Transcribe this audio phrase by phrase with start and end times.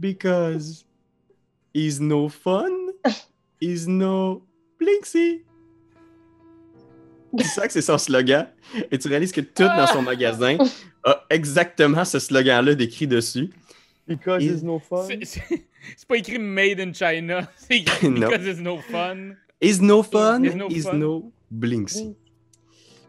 [0.00, 0.84] Because
[1.74, 2.70] is no fun,
[3.60, 4.42] is no
[4.80, 5.42] Blinksy.
[7.38, 8.46] Tu sais que c'est son slogan.
[8.90, 10.58] Et tu réalises que tout dans son magasin
[11.04, 13.50] a exactement ce slogan-là décrit dessus.
[14.06, 15.06] Because Is- it's no fun?
[15.06, 15.64] C'est- C'est
[15.96, 17.48] c'est pas écrit Made in China.
[17.56, 18.10] C'est écrit.
[18.10, 19.34] Because it's no fun.
[19.60, 20.84] Is no fun, Is no is
[21.50, 22.14] Blinksy.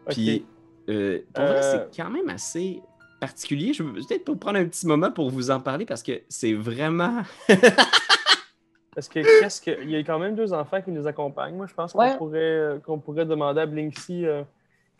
[0.08, 0.44] Puis,
[0.88, 2.80] euh, pour vrai, Euh, c'est quand même assez
[3.26, 3.72] particulier.
[3.72, 6.52] Je veux peut-être pour prendre un petit moment pour vous en parler parce que c'est
[6.54, 7.22] vraiment.
[8.94, 9.82] Parce que qu'est-ce que.
[9.82, 11.56] Il y a quand même deux enfants qui nous accompagnent.
[11.56, 12.16] Moi, je pense qu'on Ouais.
[12.16, 14.42] pourrait, euh, qu'on pourrait demander à Blinksy euh,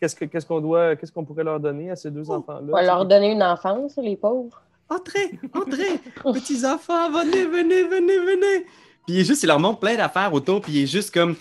[0.01, 0.97] qu'est-ce que- qu'est-ce qu'on doit.
[0.97, 2.67] Qu'est-ce qu'on pourrait leur donner à ces deux enfants-là.
[2.67, 4.61] On va leur donner une enfance, les pauvres.
[4.89, 8.65] Entrez, entrez, petits enfants, venez, venez, venez, venez.
[9.05, 11.35] Puis il est juste, il leur montre plein d'affaires autour, puis il est juste comme,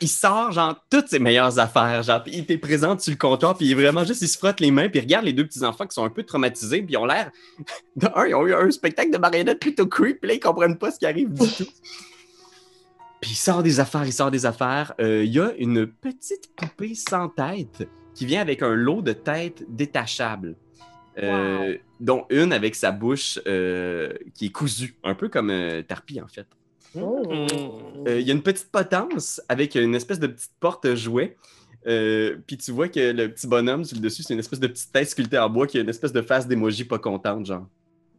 [0.00, 3.54] il- sort genre toutes ses meilleures affaires, genre, puis il te présente sur le comptoir,
[3.56, 5.46] puis il est vraiment juste, il se frotte les mains, puis il regarde les deux
[5.46, 7.30] petits enfants qui sont un peu traumatisés, puis ils ont l'air,
[7.96, 10.78] de un, ils ont eu un spectacle de marionnettes plutôt creep, puis là ils comprennent
[10.78, 11.68] pas ce qui arrive du tout.
[13.20, 14.94] Puis il sort des affaires, il sort des affaires.
[15.00, 19.12] Euh, Il y a une petite poupée sans tête qui vient avec un lot de
[19.12, 20.56] têtes détachables.
[21.18, 26.20] Euh, dont une avec sa bouche euh, qui est cousue, un peu comme euh, Tarpi
[26.22, 26.46] en fait.
[26.96, 27.22] Oh.
[27.26, 28.08] Mmh.
[28.08, 31.36] Euh, Il y a une petite potence avec une espèce de petite porte jouet.
[31.86, 34.66] Euh, Puis tu vois que le petit bonhomme sur le dessus, c'est une espèce de
[34.66, 37.66] petite tête sculptée en bois qui a une espèce de face d'émoji pas contente, genre.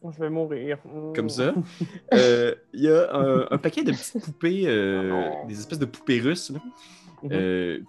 [0.03, 0.77] Je vais mourir.
[0.85, 1.13] Mmh.
[1.16, 1.53] Comme ça.
[2.13, 4.63] Euh, Il y a un, un paquet de petites poupées,
[5.47, 6.51] des espèces de poupées russes.
[7.21, 7.29] Mhm.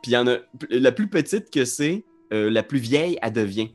[0.01, 0.37] Puis il y en a
[0.71, 3.71] la plus petite que c'est, la plus vieille, elle devient.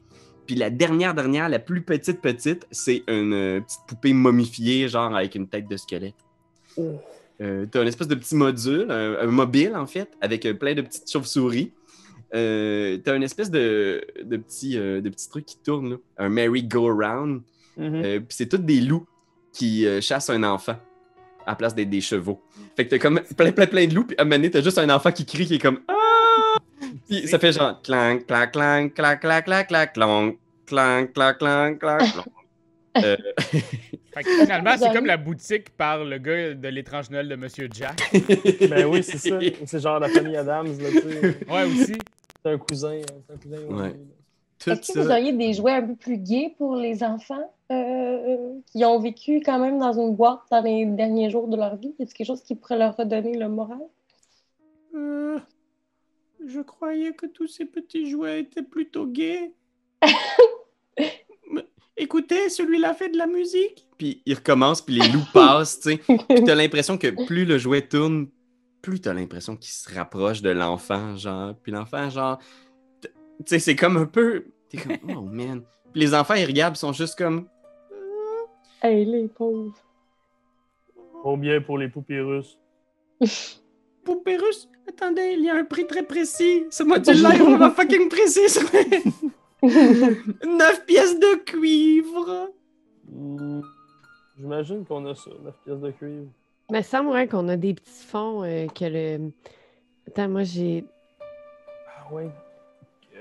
[0.48, 5.36] Puis la dernière, dernière, la plus petite, petite, c'est une petite poupée momifiée, genre avec
[5.36, 6.16] une tête de squelette.
[7.42, 10.74] Euh, T'as une espèce de petit module, un, un mobile en fait, avec euh, plein
[10.76, 11.72] de petites chauves-souris.
[12.36, 16.30] Euh, T'as une espèce de, de, petit, euh, de petit truc qui tourne, là, un
[16.30, 17.42] merry-go-round.
[17.78, 17.96] Mhm.
[17.96, 19.08] Euh, Puis c'est tous des loups
[19.54, 20.76] qui chassent un enfant
[21.46, 22.40] à la place d'être des chevaux.
[22.76, 24.62] Fait que t'as comme plein, plein, plein de loups, puis à un moment donné, t'as
[24.62, 26.58] juste un enfant qui crie qui est comme Ah!
[27.08, 30.38] Puis ça fait genre clang, clang, clang, clang, clang, clang, clang,
[30.68, 32.08] clang, clang, clang, clang,
[32.94, 33.18] clang,
[34.20, 37.70] Fait que finalement, c'est comme la boutique par le gars de l'étrange Noël de Monsieur
[37.72, 38.12] Jack.
[38.70, 39.40] Ben oui, c'est ça.
[39.66, 41.38] C'est genre la famille Adams, là, tu sais.
[41.50, 41.96] Ouais, aussi.
[42.44, 43.00] C'est un cousin.
[43.28, 43.76] C'est un cousin.
[43.76, 43.96] Ouais.
[44.68, 48.84] Est-ce que vous auriez des jouets un peu plus gays pour les enfants euh, qui
[48.84, 51.96] ont vécu quand même dans une boîte dans les derniers jours de leur vie?
[52.00, 53.80] Est-ce quelque chose qui pourrait leur redonner le moral?
[54.96, 55.40] Euh,
[56.46, 59.54] je croyais que tous ces petits jouets étaient plutôt gays.
[62.02, 63.86] Écoutez, celui-là fait de la musique.
[63.98, 65.98] Puis il recommence, puis les loups passent, tu sais.
[65.98, 68.28] Puis t'as l'impression que plus le jouet tourne,
[68.82, 71.54] plus t'as l'impression qu'il se rapproche de l'enfant, genre.
[71.62, 72.40] Puis l'enfant, genre,
[73.02, 73.10] tu
[73.46, 74.46] sais, c'est comme un peu.
[74.70, 75.62] T'es comme, oh man.
[75.92, 77.48] Puis les enfants, ils regardent, ils sont juste comme.
[78.82, 79.76] Hey, les pauvres.
[81.22, 82.58] Combien pour les poupées russes?
[84.06, 86.64] Poupée russe, attendez, il y a un prix très précis.
[86.70, 88.58] Ce module-là est vraiment fucking précis.
[89.62, 92.50] 9 pièces de cuivre.
[94.38, 96.28] J'imagine qu'on a ça, 9 pièces de cuivre.
[96.72, 99.32] Mais ça me semble qu'on a des petits fonds euh, que le.
[100.08, 100.86] Attends, moi j'ai.
[101.98, 102.30] Ah ouais.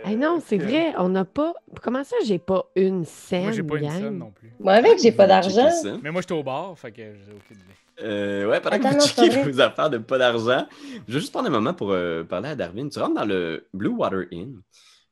[0.07, 1.55] Eh non, c'est que- vrai, on n'a pas.
[1.83, 3.45] Comment ça, j'ai pas une scène?
[3.45, 3.99] Moi, j'ai pas une gang?
[3.99, 4.53] scène non plus.
[4.61, 5.69] Moi, avec, j'ai pas d'argent.
[6.03, 7.75] Mais moi, j'étais au bar, fait que j'ai aucune idée.
[8.01, 10.67] Euh, ouais, pendant Attends, que vous c'est checkez vos affaires de pas d'argent,
[11.09, 12.89] je vais juste prendre un moment pour euh, parler à Darwin.
[12.91, 14.61] Tu rentres dans le Blue Water Inn,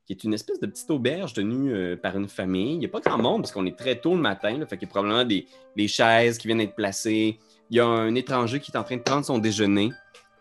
[0.06, 2.75] qui est une espèce de petite auberge tenue euh, par une famille.
[2.75, 4.81] Il n'y a pas grand monde parce qu'on est très tôt le matin, là, fait
[4.81, 7.39] y a probablement des, chaises qui viennent d'être placées.
[7.71, 9.91] Il y a un étranger qui est en train de prendre son déjeuner.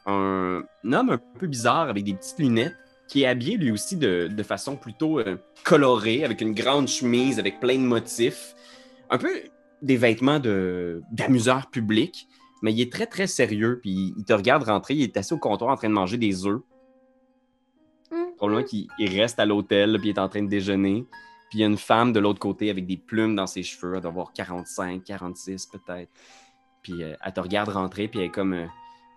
[0.05, 2.75] Un, homme un peu bizarre avec des petites lunettes
[3.07, 7.59] qui est habillé lui aussi de, façon plutôt euh, colorée, avec une grande chemise, avec
[7.59, 8.55] plein de motifs.
[9.09, 9.29] Un peu
[9.81, 12.27] des vêtements de- d'amuseur public,
[12.61, 13.79] mais il est très, très sérieux.
[13.81, 16.45] Puis il te regarde rentrer, il est assis au comptoir en train de manger des
[16.45, 16.61] œufs.
[18.37, 21.05] Probablement qu'il il reste à l'hôtel, puis il est en train de déjeuner.
[21.49, 23.95] Puis il y a une femme de l'autre côté avec des plumes dans ses cheveux,
[23.95, 26.09] elle doit avoir 45, 46 peut-être.
[26.81, 28.65] Puis euh, elle te regarde rentrer, puis elle est comme euh,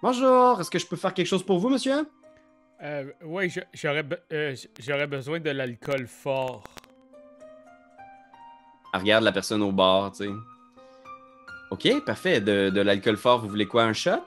[0.03, 2.07] Bonjour, est-ce que je peux faire quelque chose pour vous, monsieur
[2.83, 6.63] Euh, ouais, je- j'aurais be- euh, j'aurais besoin de l'alcool fort.
[8.95, 10.31] Elle regarde la personne au bar, tu sais.
[11.71, 12.41] Ok, parfait.
[12.41, 14.23] De, de l'alcool fort, vous voulez quoi, un shot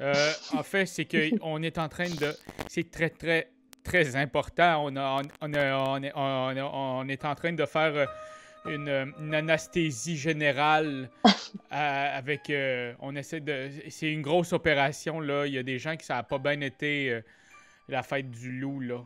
[0.00, 2.34] Euh, en fait, c'est qu'on est en train de.
[2.68, 3.51] C'est très, très,
[3.82, 4.84] très important.
[4.86, 8.06] On, a, on, a- on est, on, a- on est en train de faire euh,
[8.66, 11.10] une, une anesthésie générale
[11.72, 12.48] euh, avec.
[12.50, 13.70] euh, on essaie de.
[13.88, 15.46] C'est une grosse opération, là.
[15.46, 17.20] Il y a des gens qui ça n'a pas bien été euh,
[17.88, 18.98] la fête du loup, là.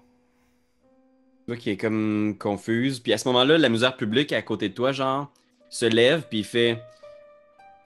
[1.47, 3.01] Tu vois qu'il est comme confuse.
[3.01, 5.31] Puis à ce moment-là, la misère publique à côté de toi, genre,
[5.71, 6.79] se lève, puis il fait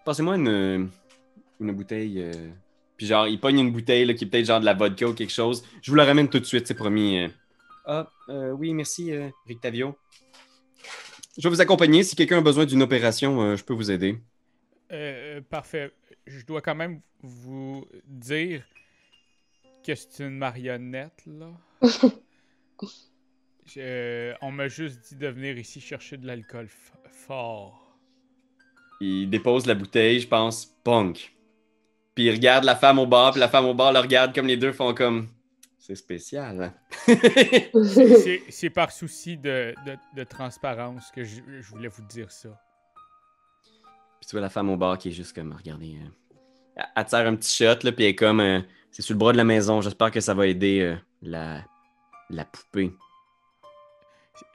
[0.05, 0.89] passez-moi une,
[1.61, 2.23] une bouteille.
[2.23, 2.33] euh,
[3.01, 5.15] Puis genre, il pogne une bouteille là, qui est peut-être genre de la vodka ou
[5.15, 5.65] quelque chose.
[5.81, 7.17] Je vous la ramène tout de suite, c'est promis.
[7.21, 7.29] euh.
[7.87, 9.97] Ah, euh, oui, merci, euh, Rictavio.
[11.39, 12.03] Je vais vous accompagner.
[12.03, 14.19] Si quelqu'un a besoin d'une opération, euh, je peux vous aider.
[14.93, 15.95] Euh, parfait.
[16.27, 18.65] Je dois quand même vous dire
[19.83, 21.53] que c'est une marionnette, là.
[23.65, 26.69] Je- on m'a juste dit de venir ici chercher de l'alcool
[27.11, 27.97] fort.
[29.01, 31.35] Il dépose la bouteille, je pense, punk.
[32.21, 34.47] Puis il regarde la femme au bar, puis la femme au bar le regarde comme
[34.47, 35.29] les deux font comme.
[35.79, 36.75] C'est spécial, hein?
[38.51, 42.51] C'est par souci de, de- de transparence que je, je voulais vous dire ça.
[44.21, 45.97] Puis tu vois la femme au bar qui est juste comme, regardez,
[46.77, 49.19] euh, elle- sert un petit shot, là, puis elle est comme, euh, c'est sur le
[49.19, 51.65] bras de la maison, j'espère que ça va aider euh, la,
[52.29, 52.93] la poupée.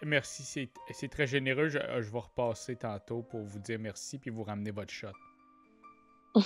[0.04, 1.70] Merci, c'est c'est très généreux.
[1.70, 5.08] Je, je vais repasser tantôt pour vous dire merci puis vous ramener votre shot.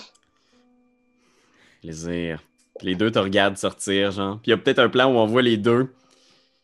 [1.82, 2.44] Plaisir.
[2.82, 4.40] Les deux te regardent sortir, genre.
[4.42, 5.94] Puis il y a peut-être un plan où on voit les deux.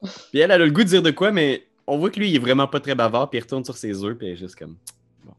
[0.02, 2.30] Puis elle, elle a le goût de dire de quoi, mais on voit que lui,
[2.30, 4.38] il est vraiment pas très bavard, puis il retourne sur ses œufs, puis elle est
[4.38, 4.76] juste comme.
[5.26, 5.34] Bon.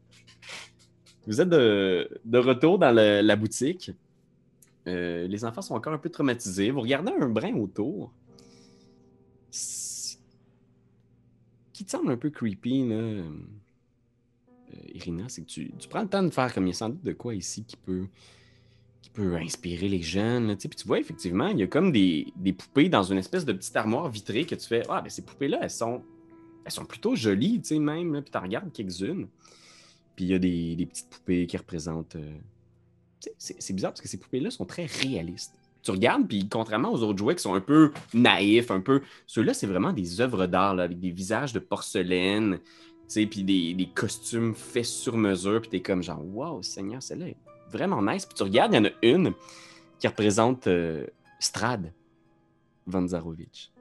[1.25, 3.91] Vous êtes de, de retour dans la boutique.
[4.87, 6.71] Euh, les enfants sont encore un peu traumatisés.
[6.71, 8.11] Vous regardez un brin autour.
[11.73, 13.23] Qui te semble un peu creepy, là, euh,
[14.93, 16.89] Irina, c'est que tu, tu prends le temps de faire comme il y a sans
[16.89, 18.07] doute de quoi ici qui peut
[19.01, 20.55] qui peut inspirer les jeunes.
[20.57, 23.75] Puis tu vois, effectivement, il y a comme des, poupées dans une espèce de petite
[23.75, 26.01] armoire vitrée que tu fais Ah, ben ces poupées-là, elles sont,
[26.65, 28.21] elles sont plutôt jolies, tu sais, même.
[28.21, 29.27] Puis tu regardes quelques-unes.
[30.15, 32.15] Puis il y a des, petites poupées qui représentent.
[32.15, 32.37] euh,
[33.37, 35.53] C'est bizarre parce que ces poupées-là sont très réalistes.
[35.83, 39.01] Tu regardes, puis contrairement aux autres jouets qui sont un peu naïfs, un peu.
[39.27, 42.59] Ceux-là, c'est vraiment des œuvres d'art, avec des visages de porcelaine,
[43.07, 47.37] puis des, costumes faits sur mesure, puis t'es comme genre, wow, Seigneur, celle-là est
[47.71, 48.25] vraiment nice.
[48.25, 49.33] Puis tu regardes, il y en a une
[49.99, 51.07] qui représente euh,
[51.39, 51.93] Strad
[52.85, 53.71] Vanzarovic.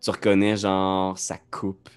[0.00, 1.88] Tu reconnais, genre, sa coupe,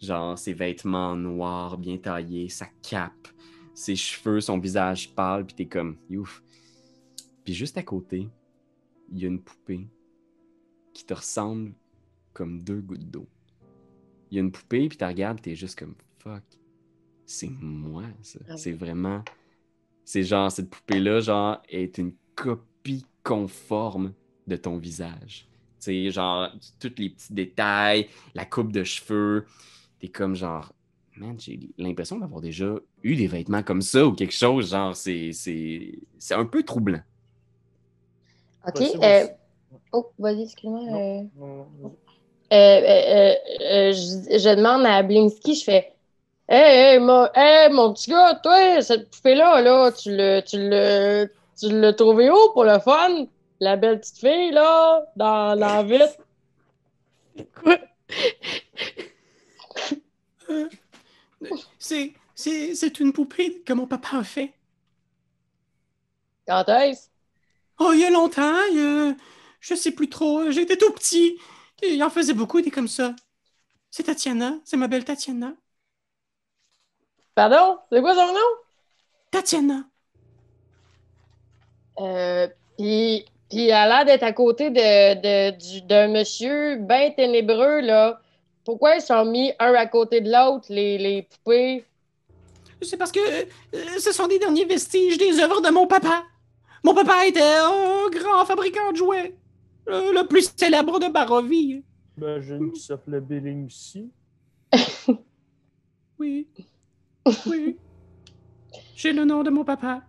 [0.00, 3.28] genre, ses vêtements noirs, bien taillés, sa cape,
[3.74, 6.42] ses cheveux, son visage pâle, puis t'es comme, youf.
[7.44, 8.28] Puis juste à côté,
[9.10, 9.88] il y a une poupée
[10.92, 11.74] qui te ressemble
[12.32, 13.26] comme deux gouttes d'eau.
[14.30, 16.42] Il y a une poupée, puis tu regardes, t'es juste comme fuck.
[17.24, 18.38] C'est moi, ça.
[18.48, 18.56] Ah.
[18.56, 19.22] C'est vraiment.
[20.06, 24.12] C'est genre, cette poupée-là, genre, est une copie conforme
[24.46, 25.48] de ton visage.
[25.80, 26.48] Tu sais, genre,
[26.78, 29.46] tous les petits détails, la coupe de cheveux.
[29.98, 30.72] T'es comme genre,
[31.16, 32.72] man, j'ai l'impression d'avoir déjà
[33.02, 34.70] eu des vêtements comme ça ou quelque chose.
[34.70, 37.00] Genre, c'est c'est- c'est un peu troublant.
[38.68, 38.80] OK.
[39.02, 39.26] Euh.
[39.92, 40.80] Oh, vas-y, excuse-moi.
[40.82, 40.98] Non.
[41.00, 41.96] euh, Non, non,
[42.52, 45.92] euh, euh, euh, je, je demande à Blinsky, je fais
[46.48, 50.56] Hey, hey, mon, hey, mon petit gars, toi, cette poupée-là, là, tu l'as tu
[51.58, 53.26] tu l'as trouvé où pour le fun?
[53.60, 56.16] La belle petite fille, là, dans, dans la vitre.
[57.54, 57.78] Quoi?
[61.78, 64.52] C'est c'est une poupée que mon papa a fait.
[66.46, 67.08] Quand est-ce?
[67.78, 69.16] Oh, il y a longtemps, il y a-
[69.60, 71.38] je sais plus trop, j'étais tout petit.
[71.82, 73.14] Il en faisait beaucoup des comme ça.
[73.90, 75.54] C'est Tatiana, c'est ma belle Tatiana.
[77.36, 77.78] Pardon?
[77.92, 78.50] C'est quoi son nom?
[79.30, 79.84] Tatiana.
[82.00, 87.10] Euh, puis, puis elle a l'air d'être à côté de, de- du- d'un monsieur bien
[87.10, 88.20] ténébreux, là.
[88.64, 91.84] Pourquoi ils sont mis un à côté de l'autre, les, les poupées?
[92.80, 93.44] C'est parce que euh,
[93.98, 96.24] ce sont des derniers vestiges des œuvres de mon papa.
[96.84, 99.36] Mon papa était un grand fabricant de jouets.
[99.86, 101.84] Le, le plus célèbre de Barovie.
[102.16, 104.10] J'imagine qu'il s'appelait Bélingsi.
[106.18, 106.48] Oui.
[107.46, 107.76] Oui.
[108.94, 110.02] J'ai le nom de mon papa.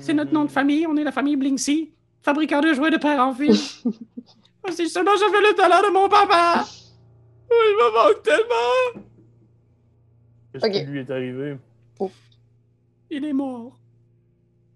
[0.00, 0.86] C'est notre nom de famille.
[0.86, 1.92] On est la famille Blinksy,
[2.22, 3.82] fabricant de jouets de père en fils.
[3.86, 6.64] Oh, si seulement j'avais le talent de mon papa.
[7.50, 9.02] Oh, il me manque tellement.
[10.52, 11.56] Qu'est-ce qui lui est arrivé?
[13.10, 13.78] Il est mort.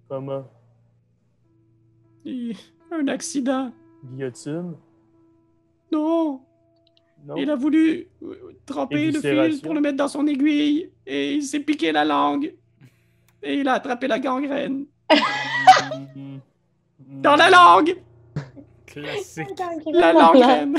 [0.09, 0.45] Comment?
[2.25, 2.57] Il-
[2.91, 3.73] Un accident.
[4.05, 4.75] Guillotine?
[5.91, 6.41] Non.
[7.25, 7.37] Non?
[7.37, 11.43] Il a voulu euh, tremper le fil pour le mettre dans son aiguille et il
[11.43, 12.53] s'est piqué la langue.
[13.43, 14.87] Et il a attrapé la gangrène.
[16.99, 17.97] Dans la langue!
[18.87, 19.49] Classique.
[19.93, 20.77] La gangrène!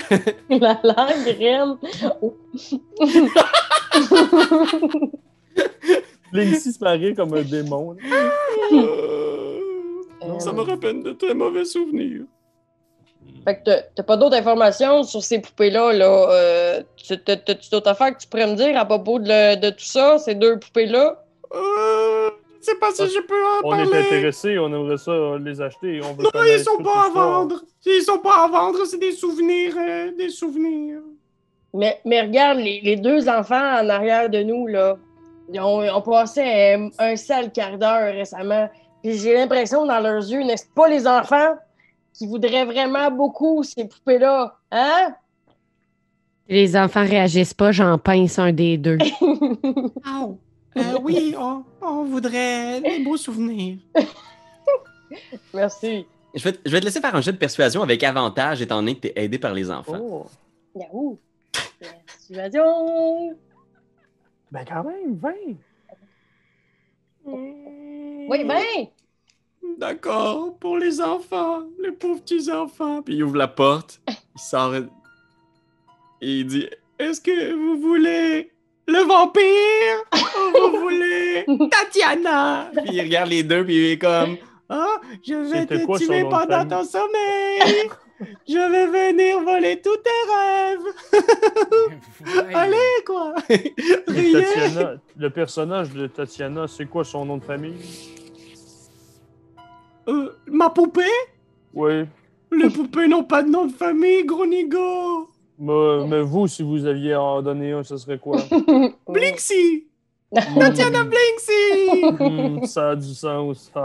[0.50, 1.38] La langue
[2.22, 2.36] Oh.
[6.34, 7.94] Se paraît comme un démon.
[8.72, 10.40] là.
[10.40, 12.24] Ça me rappelle de très mauvais souvenirs.
[13.46, 16.28] Fait que t'as- pas d'autres informations sur ces poupées-là, là.
[16.32, 17.18] Euh, tu-
[17.72, 20.36] d'autres affaires que tu pourrais me dire à propos de, le- de tout ça, ces
[20.36, 21.22] deux poupées-là?
[21.54, 22.30] Euh,
[22.62, 24.06] sais pas si je peux en On est parler.
[24.06, 25.12] intéressé, on aimerait ça
[25.44, 26.00] les acheter.
[26.04, 27.62] On veut Non, ils sont pas à vendre.
[27.86, 31.00] Ils sont pas à vendre, c'est des souvenirs, euh, des souvenirs.
[31.74, 34.96] Mais, mais regarde, les, les deux enfants en arrière de nous, là,
[35.52, 38.70] ils ont, ils ont passé un, un sale quart d'heure récemment.
[39.04, 41.56] Puis j'ai l'impression dans leurs yeux, n'est-ce pas les enfants?
[42.14, 44.58] Qui voudraient vraiment beaucoup ces poupées-là?
[44.72, 45.16] Hein?
[46.48, 48.98] Si les enfants réagissent pas, j'en pince un des deux.
[50.76, 53.78] Euh, oui, on, on voudrait des beaux souvenirs.
[55.54, 56.08] Merci.
[56.34, 58.78] Je vais, te- je vais te laisser faire un jeu de persuasion avec avantage étant
[58.78, 60.00] donné que tu es aidé par les enfants.
[60.02, 60.26] Oh.
[60.76, 61.20] Yahoo!
[62.08, 63.38] Persuasion!
[64.52, 65.32] Ben quand même, 20.
[67.26, 68.88] Oui, ben!
[69.78, 73.02] D'accord, pour les enfants, les pauvres petits enfants.
[73.02, 74.84] Puis il ouvre la porte, il sort et
[76.22, 76.68] il dit
[77.00, 78.52] Est-ce que vous voulez
[78.88, 80.04] le vampire?
[80.56, 82.72] Ou vous voulez Tatiana?
[82.86, 84.38] Puis il regarde les deux, puis il est comme
[84.70, 87.90] Ah, je vais te quoi tuer pendant ton sommeil.
[88.48, 90.80] Je vais venir voler tous tes rêves.
[92.56, 93.34] Allez, quoi?
[93.48, 97.76] Tatiana, le personnage de Tatiana, c'est quoi son nom de famille?
[100.08, 101.02] Euh, Ma poupée?
[101.74, 102.06] Oui.
[102.52, 105.30] Les poupées n'ont pas de nom de famille, gros nigo.
[105.60, 108.38] Mais, mais vous, si vous aviez à en donner un, ce serait quoi?
[109.08, 109.86] Blinksy
[110.60, 113.72] Tatiana Blinksy ça a du sens.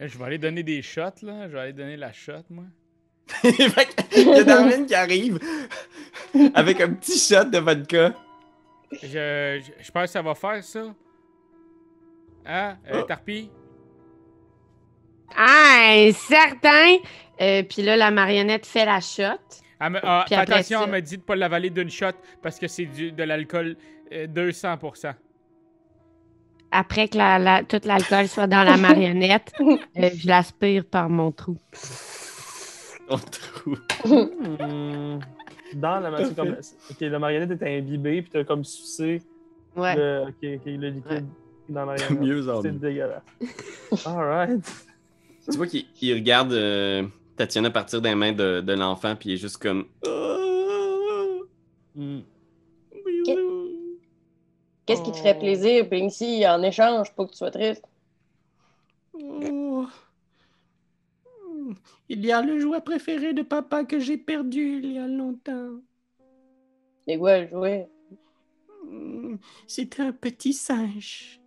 [0.00, 1.48] Euh, Je vais aller donner des shots, là.
[1.48, 2.64] Je vais aller donner la shot, moi.
[3.44, 5.38] Il y a Darwin qui arrive
[6.54, 8.12] avec un petit shot de vodka.
[9.02, 10.82] Je, je, je pense que ça va faire, ça.
[12.46, 13.04] Hein, euh, Oh.
[13.04, 13.50] Tarpi?
[15.36, 16.96] Ah, certain!
[17.40, 19.24] Euh, Puis là, la marionnette fait la shot.
[19.80, 22.12] Elle me- ah, Puis après attention, ça- elle me dit de pas l'avaler d'une shot
[22.42, 23.76] parce que c'est du- de l'alcool
[24.12, 25.14] euh, 200%.
[26.70, 31.32] Après que la- la- tout l'alcool soit dans la marionnette, euh, je l'aspire par mon
[31.32, 31.56] trou.
[33.08, 33.80] On trouve.
[34.04, 35.18] Hmm,
[35.74, 36.56] Dans la matière, comme.
[36.90, 39.22] Ok, la marionnette est imbibée, puis t'as comme sucé
[39.76, 39.96] Ouais.
[39.96, 41.26] le, ok, ok, le liquide
[41.68, 42.20] dans la marionnette.
[42.20, 42.78] Mieux en C'est mieux.
[42.78, 43.22] dégueulasse.
[44.06, 44.86] Alright.
[45.50, 49.32] Tu vois qu'il il regarde euh, Tatiana partir des mains de, de l'enfant, puis il
[49.34, 49.86] est juste comme.
[51.94, 52.20] Hmm.
[54.86, 57.84] Qu'est-ce qui te ferait plaisir, Binksy, en échange pour que tu sois triste?
[59.14, 59.86] Oh.
[62.08, 65.80] Il y a le jouet préféré de papa que j'ai perdu il y a longtemps.
[67.06, 67.88] C'est quoi le jouet?
[68.86, 69.36] Hmm,
[69.66, 71.40] C'est un petit singe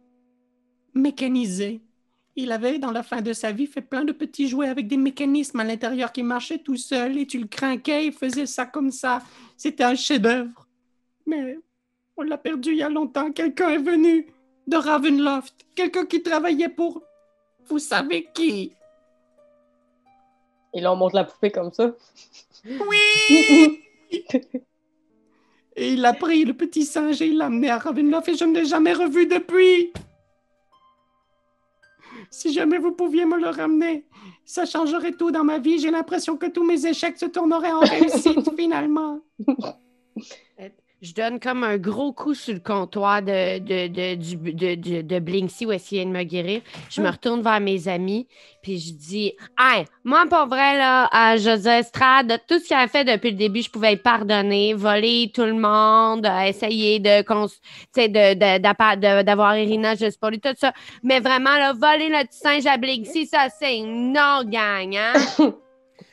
[0.94, 1.82] mécanisé.
[2.39, 4.96] Il avait, dans la fin de sa vie, fait plein de petits jouets avec des
[4.96, 8.91] mécanismes à l'intérieur qui marchaient tout seul et tu le craquais, il faisait ça comme
[8.91, 9.24] ça.
[9.58, 10.67] C'était un chef-d'œuvre.
[11.25, 11.58] Mais
[12.15, 13.32] on l'a perdu il y a longtemps.
[13.32, 14.27] Quelqu'un est venu
[14.67, 15.65] de Ravenloft.
[15.74, 17.01] Quelqu'un qui travaillait pour.
[17.65, 18.72] Vous savez qui?
[20.75, 21.96] Et là, on monte la poupée comme ça.
[22.65, 23.82] Oui!
[25.75, 28.46] Et il a pris le petit singe et il l'a amené à Ravenloft et je
[28.46, 29.91] ne l'ai jamais revu depuis.
[32.29, 34.05] Si jamais vous pouviez me le ramener,
[34.46, 35.79] ça changerait tout dans ma vie.
[35.79, 39.19] J'ai l'impression que tous mes échecs se tourneraient en réussite finalement.
[41.00, 45.20] Je donne comme un gros coup sur le comptoir de, de, de, de, de, de
[45.20, 46.62] Blinksy où vient de me guérir.
[46.89, 48.27] Je me retourne vers mes amis,
[48.63, 52.88] puis je dis Hey, moi, pour vrai, là, veux dire, Strad, tout ce qu'il a
[52.88, 57.22] fait depuis le début, je pouvais y pardonner, voler tout le monde, euh, essayer de,
[57.22, 57.60] cons- tu
[57.94, 60.74] sais, de, de- d'appa- de- d'avoir Irina, je sais pas, lui, tout ça.
[61.04, 65.13] Mais vraiment, là, voler le petit singe à Blinksy, ça, c'est non, gang, hein?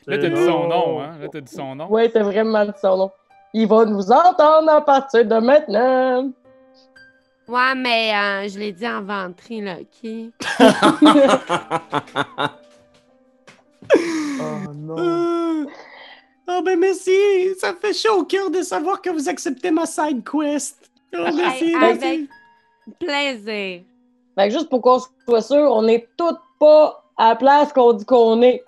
[0.07, 1.17] Là, t'as dit son nom, hein?
[1.19, 1.89] Là, t'as dit son nom.
[1.91, 3.11] Ouais, t'as vraiment dit son nom.
[3.55, 6.31] Il va nous entendre à partir de maintenant.
[7.47, 10.11] Ouais, mais euh, je l'ai dit en ventrille, là, OK?
[14.41, 14.99] Oh non.
[14.99, 15.65] Euh,
[16.47, 17.11] Oh ben merci,
[17.59, 20.91] ça fait chaud au cœur de savoir que vous acceptez ma side quest.
[21.17, 22.05] Oh, merci, Hey, merci.
[22.05, 23.83] avec plaisir.
[24.37, 27.95] Fait que juste pour qu'on soit sûr, on n'est toutes pas à la place qu'on
[27.95, 28.63] dit qu'on est.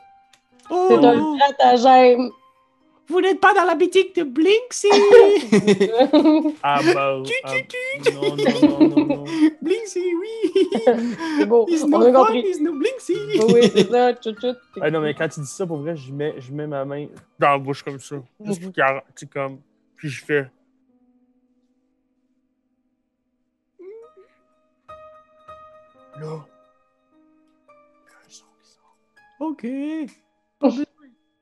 [0.70, 2.30] Oh, C'est un stratagème.
[3.08, 4.88] Vous n'êtes pas dans la boutique de Blinksy.
[6.62, 7.22] Ah bah.
[7.44, 7.54] ah,
[8.12, 9.24] non, non, non, non, non.
[9.62, 10.68] Blinksy, oui.
[11.38, 11.66] C'est beau.
[11.68, 12.40] Is On no a fun, compris.
[12.40, 13.14] is no Blinksy.
[13.14, 14.12] Oui, oui, c'est ça.
[14.14, 14.56] Tchut, tchut.
[14.80, 17.06] Ah non, mais quand tu dis ça, pour vrai, je mets, je mets ma main
[17.38, 18.16] dans la bouche comme ça.
[18.44, 19.60] Juste pour qu'il arrête, tu sais, comme.
[19.96, 20.50] Puis je fais.
[26.20, 26.46] Là.
[29.38, 29.66] Ok.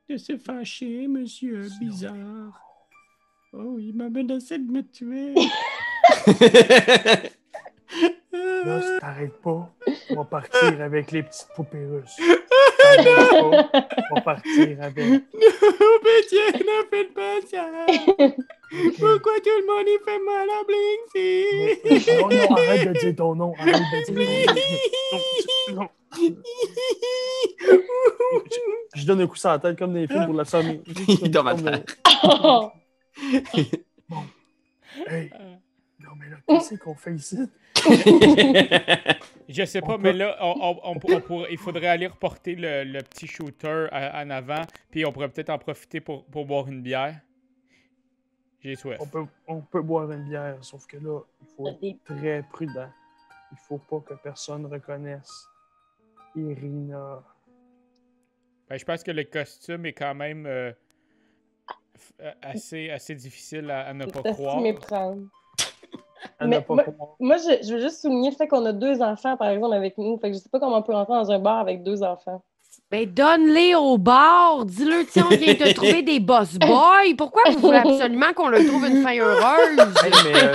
[0.08, 2.60] De se fâcher, monsieur bizarre.
[3.52, 5.34] Oh, il m'a menacé de me tuer.
[8.32, 9.70] Là, si t'arrêtes pas,
[10.10, 12.18] on va partir avec les petites poupées russes.
[13.40, 15.24] On va partir avec.
[16.34, 17.66] Non, ne faites pas ça.
[18.98, 22.20] Pourquoi tout le monde y fait mal à Blinksy?
[22.20, 23.52] Non, non, arrête de dire ton nom.
[23.58, 23.74] Arrête
[24.10, 24.80] de dire
[25.68, 25.88] ton nom.
[27.64, 30.80] Je, je donne un coup sur la tête comme dans les films pour la sommer.
[31.08, 31.82] Il tombe à terre.
[32.24, 32.70] Oh.
[35.08, 35.28] Hey!
[35.98, 37.36] Non, mais là, qu'est-ce qu'on fait ici?
[39.48, 41.88] Je sais pas, On mais peut- là, on, on- on pour- on pourrait- il faudrait
[41.88, 44.62] aller reporter le, le petit shooter à- en avant,
[44.92, 47.16] puis on pourrait peut-être en profiter pour, pour boire une bière.
[48.64, 48.98] J'ai soif.
[49.00, 52.88] On peut, on peut boire une bière, sauf que là, il faut être très prudent.
[53.52, 55.46] Il faut pas que personne reconnaisse
[56.34, 57.22] Irina.
[58.68, 60.72] Ben, je pense que le costume est quand même euh,
[62.22, 64.60] euh, assez, assez difficile à, à ne pas à croire.
[64.62, 64.72] Mais
[66.62, 67.16] pas moi- croire.
[67.20, 69.98] Moi, je, je veux juste souligner le fait qu'on a deux enfants, par exemple, avec
[69.98, 70.16] nous.
[70.18, 72.42] Fait que je sais pas comment on peut rentrer dans un bar avec deux enfants.
[72.90, 74.64] Ben, donne-les au bar.
[74.66, 77.14] Dis-leur, tiens, on vient de trouver des boss boys.
[77.18, 79.78] Pourquoi vous voulez absolument qu'on leur trouve une fin heureuse?
[80.04, 80.54] Hey, mais, euh,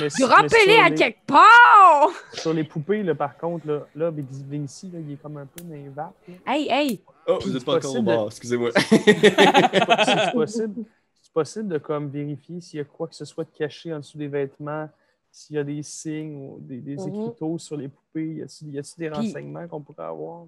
[0.00, 2.10] mais- Rappelez à les- quelque part!
[2.34, 5.64] Sur les poupées, là, par contre, là, là Vinci, là, il est comme un peu
[5.64, 6.14] dans les vapes.
[6.46, 7.00] Hey, hey!
[7.26, 8.70] Oh, Puis vous êtes c'est pas encore au bar, excusez-moi.
[8.76, 10.84] C'est possible,
[11.34, 14.18] possible de comme, vérifier s'il y a quoi que ce soit de caché en dessous
[14.18, 14.88] des vêtements,
[15.32, 17.08] s'il y a des signes ou des, des Mhm.
[17.08, 18.34] écriteaux sur les poupées.
[18.34, 20.44] Y a-t-il y a-t-il des Puis- renseignements qu'on pourrait avoir?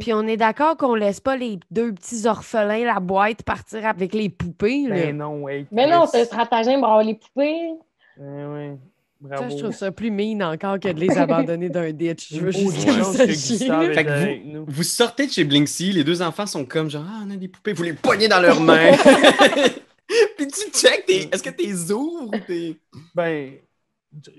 [0.00, 4.14] Puis on est d'accord qu'on laisse pas les deux petits orphelins, la boîte, partir avec
[4.14, 4.94] les poupées, là.
[4.94, 7.72] Ben non, hey, Mais non, c'est un stratagème pour avoir les poupées.
[8.18, 8.78] Ben
[9.22, 9.50] Ça, bravo.
[9.56, 12.32] je trouve ça plus mine encore que de les abandonner d'un ditch.
[12.34, 14.58] Je veux juste que ça Fait que.
[14.70, 17.48] Vous sortez de chez Blinksy, les deux enfants sont comme genre, ah, on a des
[17.48, 18.92] poupées, vous les poignez dans leurs mains.
[20.38, 22.76] Puis tu check, t'es- est-ce que t'es ouvres ou t'es.
[23.14, 23.52] Ben,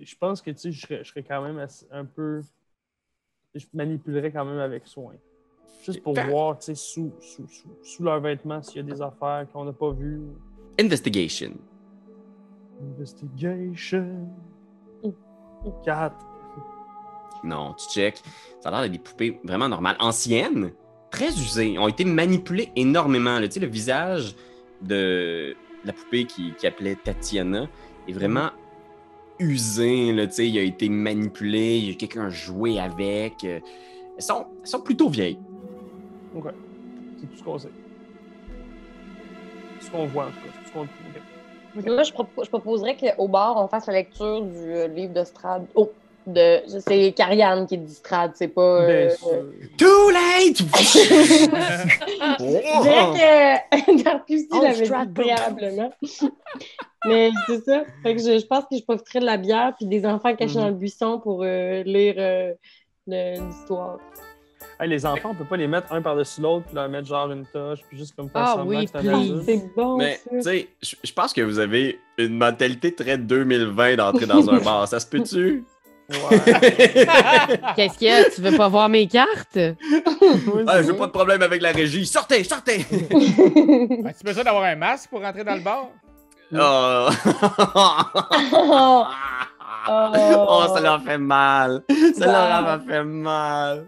[0.04, 2.42] je- pense que tu sais, je serais, je serais quand même assez- un peu.
[3.56, 5.14] Je manipulerais quand même avec soin.
[5.84, 9.02] Juste pour voir, tu sais, sous, sous, sous, sous leurs vêtements s'il y a des
[9.02, 10.22] affaires qu'on n'a pas vues.
[10.80, 11.54] Investigation.
[12.82, 14.28] Investigation.
[15.84, 16.16] 4.
[17.44, 18.22] Non, tu check.
[18.62, 20.72] Ça a l'air d'être des poupées vraiment normales, anciennes,
[21.12, 23.40] très usées, ont été manipulées énormément.
[23.40, 23.48] là.
[23.48, 24.36] Tu sais, le visage
[24.82, 27.68] de la poupée qui, qui appelait Tatiana
[28.08, 28.50] est vraiment
[29.40, 30.12] usé.
[30.14, 33.44] Là, tu sais, il a été manipulé, il y a quelqu'un a joué avec.
[33.44, 33.60] euh,
[34.18, 35.40] Elles sont, elles sont plutôt vieilles.
[36.36, 36.46] OK.
[37.20, 37.68] C'est tout ce qu'on sait.
[39.80, 40.42] Tout ce qu'on voit, en tout cas.
[40.54, 40.82] C'est tout ce qu'on.
[40.84, 41.86] OK.
[41.86, 45.24] Là, je, propo- je proposerais qu'au bar, on fasse la lecture du euh, livre de
[45.24, 45.66] Strad.
[45.76, 45.92] Oh,
[46.28, 48.62] de, c'est Carianne qui dit Strad, c'est pas.
[48.82, 49.10] euh.
[49.78, 50.58] Too late!
[52.40, 52.64] Je dirais
[53.14, 55.92] que Oh, l'avait dit préalablement.
[57.08, 57.84] Mais c'est ça.
[58.04, 60.56] Fait que je, je pense que je profiterai de la bière puis des enfants cachés
[60.56, 60.62] Mhm.
[60.62, 62.54] dans le buisson pour euh, lire euh,
[63.08, 63.98] l'histoire.
[64.80, 67.32] Hey, les enfants, on peut pas les mettre un par-dessus l'autre puis leur mettre genre
[67.32, 69.00] une toche puis juste comme faire Ah semblant oui, que
[69.46, 70.30] c'est bon, Mais, ça.
[70.32, 74.60] tu sais, je je pense que vous avez une mentalité très 2020 d'entrer dans un
[74.60, 74.88] bar.
[74.88, 75.64] Ça se peut-tu?
[76.10, 76.40] Ouais.
[77.76, 78.30] Qu'est-ce qu'il y a?
[78.30, 79.58] Tu veux pas voir mes cartes?
[80.68, 82.06] Ah, j'ai pas de problème avec la régie.
[82.06, 82.80] Sortez, sortez!
[84.06, 85.90] As-tu besoin d'avoir un masque pour rentrer dans le bar?
[86.54, 87.10] Oh.
[88.54, 89.04] Oh.
[89.90, 91.84] oh, ça leur fait mal.
[92.18, 93.86] Ça leur a fait mal.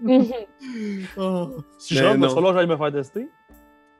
[1.17, 1.51] Oh.
[1.77, 3.29] Si je rentre, il j'aille me faire tester.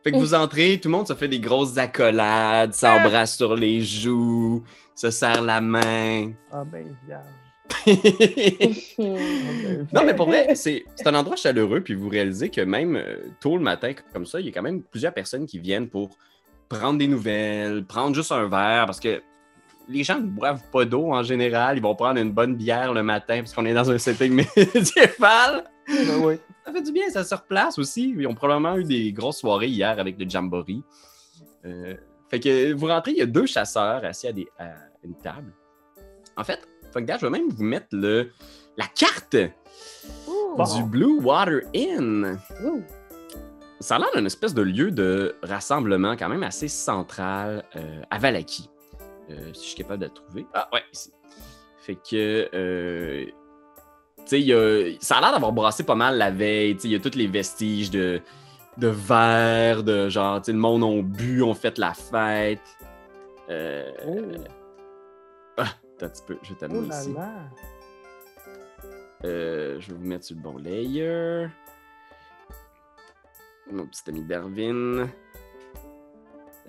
[0.04, 3.82] Fait que vous entrez, tout le monde se fait des grosses accolades, s'embrasse sur les
[3.82, 4.64] joues,
[4.96, 6.32] se serre la main.
[6.52, 7.49] Ah ben, vierge.
[9.94, 13.18] non, mais pour vrai, c'est c'est un endroit chaleureux, puis vous réalisez que même euh,
[13.40, 16.10] tôt le matin, comme ça, il y a quand même plusieurs personnes qui viennent pour
[16.68, 19.22] prendre des nouvelles, prendre juste un verre, parce que
[19.88, 21.78] les gens ne boivent pas d'eau en général.
[21.78, 25.64] Ils vont prendre une bonne bière le matin, parce qu'on est dans un setting médiéval.
[25.88, 26.36] Ben oui.
[26.66, 28.14] Ça fait du bien, ça se replace aussi.
[28.16, 30.84] Ils ont probablement eu des grosses soirées hier avec le Jamboree.
[31.66, 31.96] Euh,
[32.30, 34.70] fait que vous rentrez, il y a deux chasseurs assis à, des- à
[35.04, 35.52] une table.
[36.38, 36.60] En fait,
[36.92, 38.32] Fuck that, je vais même vous mettre le,
[38.78, 42.40] la carte du Blue Water Inn.
[43.80, 48.18] Ça a l'air d'un espèce de lieu de rassemblement quand même assez central euh, à
[48.18, 48.70] Valaki.
[49.30, 50.46] Euh, si je suis capable de le trouver.
[50.54, 51.14] Ah ouais, ici.
[51.78, 53.26] Fait que, euh,
[54.28, 56.76] tu sais, ça a l'air d'avoir brassé pas mal la veille.
[56.76, 58.22] Tu sais, il y a tous les vestiges de,
[58.78, 62.60] de verre, de genre, tu sais, le monde ont bu, ont fait la fête.
[63.50, 64.20] Euh, Oh,
[66.00, 67.14] attends un petit peu, je vais oh ici.
[67.14, 67.30] là.
[69.26, 71.48] Euh, je vais vous mettre sur le bon layer.
[73.72, 75.10] Mon petit ami Darwin.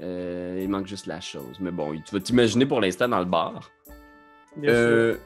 [0.01, 1.59] Euh, il manque juste la chose.
[1.61, 3.71] Mais bon, tu vas t'imaginer pour l'instant dans le bar.
[4.57, 5.17] Bien Euh,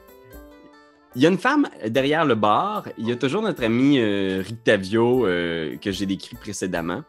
[1.15, 2.87] il y a une femme derrière le bar.
[2.97, 7.03] Il y a toujours notre ami euh, Rictavio euh, que j'ai décrit précédemment.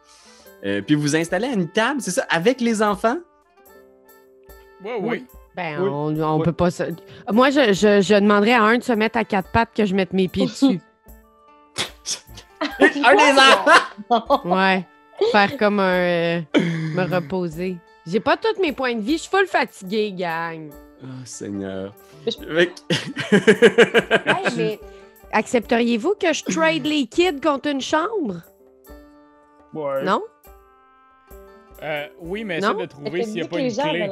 [0.65, 3.19] Euh, puis vous installez à une table, c'est ça, avec les enfants?
[4.83, 5.27] Ouais, oui.
[5.57, 5.89] Ben, Oui.
[5.91, 6.45] on, on Oui.
[6.45, 6.83] peut pas se...
[7.33, 9.95] Moi, je, je, je demanderais à un de se mettre à quatre pattes que je
[9.95, 10.81] mette mes pieds dessus.
[12.81, 14.43] un des enfants!
[14.45, 14.85] Ouais.
[15.33, 15.95] Faire comme un.
[15.95, 17.79] euh, me reposer.
[18.07, 19.15] J'ai pas tous mes points de vie.
[19.17, 20.71] Je suis full fatiguée, gang.
[21.03, 21.95] Oh, Seigneur.
[22.27, 24.81] Mais je- Fait que- Hey, mais
[25.33, 28.43] accepteriez-vous que je trade les kids contre une chambre?
[29.73, 30.03] Ouais.
[30.05, 30.23] Non?
[31.83, 32.73] Euh, oui, mais Non?
[32.75, 34.11] essaie de trouver s'il n'y a pas une clé.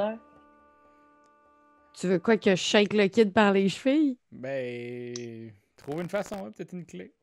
[1.94, 4.18] Tu veux quoi que je shake le kid par les chevilles?
[4.32, 7.14] Ben, trouve une façon, hein, peut-être une clé.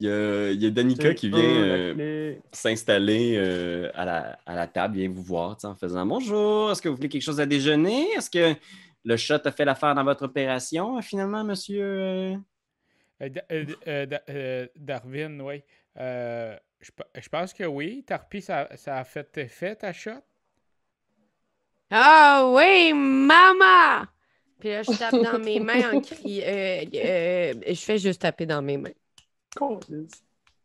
[0.00, 1.94] Il y a, il y a Danica qui vient euh,
[2.52, 6.70] s'installer euh, à, la, à la table, vient vous voir tu sais, en faisant Bonjour,
[6.70, 8.06] est-ce que vous voulez quelque chose à déjeuner?
[8.12, 8.54] Est-ce que
[9.04, 11.82] le chat a fait l'affaire dans votre opération, euh, finalement, monsieur?
[11.82, 12.36] euh?
[13.22, 15.62] Euh, Da- euh, euh, Da- euh, Darwin, oui.
[15.98, 18.04] Euh, je pense que oui.
[18.04, 20.22] Tarpi, ça, ça a fait effet, ta shot?
[21.90, 24.06] Ah oui, maman!
[24.60, 26.44] Puis là, je tape dans mes mains en criant.
[26.46, 28.90] euh, euh, je fais juste taper dans mes mains.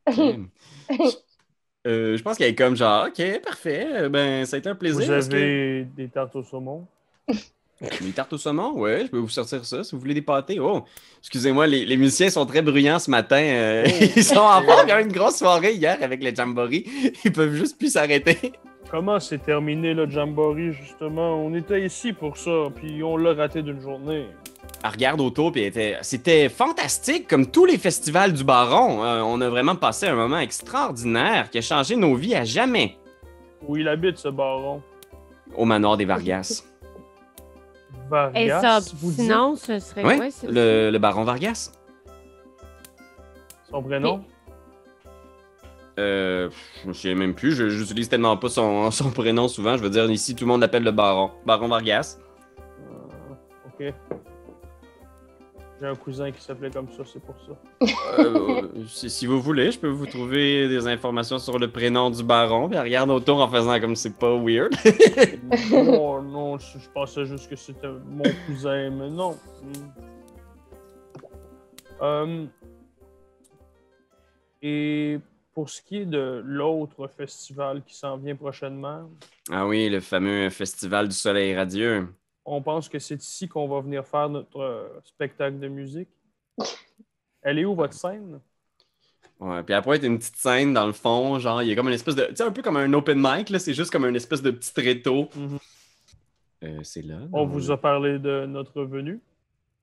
[1.85, 5.01] Euh, je pense qu'elle est comme genre, OK, parfait, ben, ça a été un plaisir.
[5.01, 6.87] Vous que- avez des tartes au saumon?
[7.99, 10.61] Des tartes au saumon, ouais, je peux vous sortir ça si vous voulez des pâtés.
[10.61, 10.85] Oh,
[11.19, 13.35] excusez-moi, les, les musiciens sont très bruyants ce matin.
[13.43, 16.33] euh, ils sont en forme, il y a eu une grosse soirée hier avec le
[16.33, 16.85] Jamboree.
[17.25, 18.53] Ils peuvent juste plus s'arrêter.
[18.89, 21.33] Comment s'est terminé le Jamboree, justement?
[21.43, 24.27] On était ici pour ça, puis on l'a raté d'une journée.
[24.83, 29.03] Elle regarde autour, puis c'était fantastique, comme tous les festivals du Baron.
[29.03, 32.97] Euh, on a vraiment passé un moment extraordinaire qui a changé nos vies à jamais
[33.67, 34.81] Où il habite, ce baron?
[35.55, 36.63] au manoir des Vargas.
[38.35, 39.21] Et ça, Vargas, vous dites?
[39.21, 40.29] sinon, ce serait Oui, quoi?
[40.31, 41.71] c'est- le, le Baron Vargas.
[43.71, 44.23] son prénom?
[45.99, 46.49] Euh,
[46.81, 49.77] je me souviens même plus, je j'utilise tellement pas son, son prénom souvent.
[49.77, 51.31] Je veux dire, ici, tout le monde l'appelle le Baron.
[51.45, 52.17] Baron Vargas.
[52.79, 53.93] Euh, ok.
[55.79, 57.87] J'ai un cousin qui s'appelait comme ça, c'est pour ça.
[58.19, 62.23] Euh, si, si vous voulez, je peux vous trouver des informations sur le prénom du
[62.23, 62.69] baron.
[62.69, 64.73] Puis regarde autour en faisant comme c'est pas weird.
[65.71, 69.35] non, non, je, je pensais juste que c'était mon cousin, mais non.
[74.61, 75.19] Et
[75.53, 79.09] pour ce qui est de l'autre festival qui s'en vient prochainement,
[79.51, 82.07] ah oui, le fameux festival du soleil radieux.
[82.45, 86.09] on pense que c'est ici qu'on va venir faire notre euh, spectacle de musique.
[87.41, 88.39] Elle est où votre scène?
[89.39, 91.71] Ouais, puis après, il y a une petite scène dans le fond, genre, il y
[91.71, 92.23] a comme une espèce de.
[92.25, 94.51] Tu sais, un peu comme un open mic, là, c'est juste comme une espèce de
[94.51, 95.29] petit tréteau.
[95.35, 95.59] Mhm.
[96.63, 97.17] Euh, c'est là.
[97.33, 99.19] On vous a parlé de notre venue.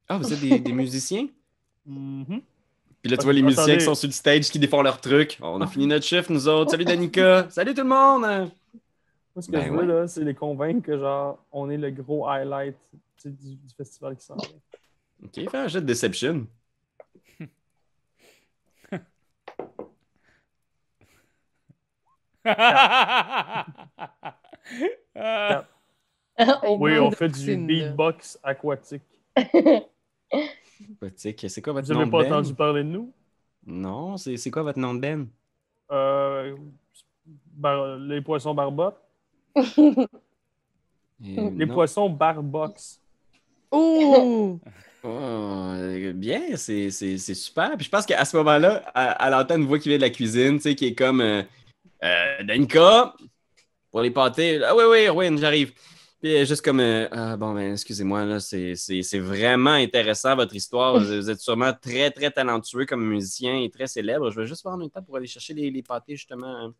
[0.08, 1.28] Ah, vous êtes des, des musiciens?
[1.84, 2.40] Mhm.
[3.02, 5.38] Puis là, tu vois les musiciens qui sont sur le stage qui défont leur truc.
[5.40, 6.72] On a fini notre chiffre, nous autres.
[6.72, 7.46] Salut Danica!
[7.50, 8.22] Salut tout le monde!
[8.22, 9.86] Moi, ce que Ben je veux, ouais.
[9.86, 13.74] là, c'est les convaincre que, genre, on est le gros highlight tu sais, du, du
[13.74, 14.48] festival qui s'en vient.
[15.24, 16.46] Ok, fais un jet de Deception.
[22.44, 23.66] Ah,
[26.78, 29.02] Oui, on fait du beatbox aquatique.
[31.16, 32.22] C'est quoi votre Vous nom n'avez de pas band?
[32.22, 33.12] entendu parler de nous?
[33.66, 35.26] Non, c'est c'est quoi votre nom de band?
[35.90, 36.56] Euh,
[37.26, 39.00] bar- les poissons barbottes.
[41.38, 41.66] Euh, Les non.
[41.66, 43.00] poissons barbox.
[43.72, 44.60] Oh!
[46.14, 47.76] Bien, c'est c'est- c'est super.
[47.76, 50.10] Puis je pense qu'à ce moment-là, elle, elle entend une voix qui vient de la
[50.10, 51.42] cuisine, tu sais, qui est comme euh,
[52.04, 53.14] euh, Danica,
[53.90, 54.62] pour les pâtés.
[54.64, 55.72] Ah oui, oui, Erwin, j'arrive.
[56.20, 59.70] Puis elle est juste comme euh, Ah, bon, ben, excusez-moi, là, c'est c'est- c'est vraiment
[59.72, 60.98] intéressant votre histoire.
[60.98, 64.30] Vous, êtes sûrement très, très talentueux comme musicien et très célèbre.
[64.30, 66.72] Je vais juste prendre un temps pour aller chercher les, les pâtés, justement.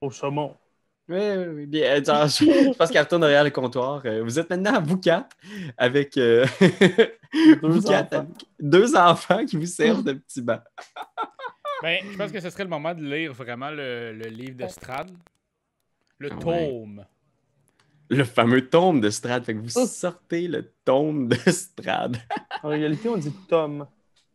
[0.00, 0.56] Au saumon.
[1.08, 1.66] Oui, oui, oui.
[1.66, 4.02] Bien, euh, je, je pense qu'elle retourne derrière le comptoir.
[4.04, 5.34] Euh, Vous êtes maintenant à vous quatre
[5.78, 6.44] avec euh,
[7.62, 8.26] vous quatre enfants.
[8.26, 8.28] avec
[8.60, 10.60] deux enfants qui vous servent de petits bancs.
[11.82, 14.68] ben, je pense que ce serait le moment de lire vraiment le, le livre de
[14.68, 15.10] Strad.
[16.18, 16.96] Le Ah ouais.
[18.08, 18.18] Tome.
[18.18, 19.44] Le fameux tome de Strad.
[19.44, 22.16] Fait que vous sortez le tome de Strad.
[22.62, 23.86] En réalité, on dit Tom.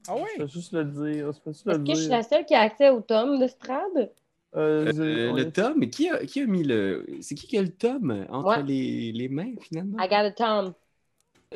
[0.07, 0.29] Ah Je oui?
[0.37, 1.31] peux juste le dire.
[1.31, 2.17] Je peux juste le Est-ce que je suis dire.
[2.17, 4.11] la seule qui a accès au tome de Strad?
[4.55, 7.05] Euh, Euh, le est- tome, qui a, qui a mis le.
[7.21, 8.63] C'est qui qui a le tome entre Ouais.
[8.63, 9.97] les, les mains finalement?
[9.99, 10.73] I got a tome.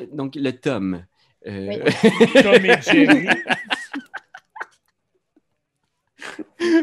[0.00, 1.04] Euh, Donc le tome.
[1.46, 1.78] Euh,
[2.42, 3.28] Tom et Jerry.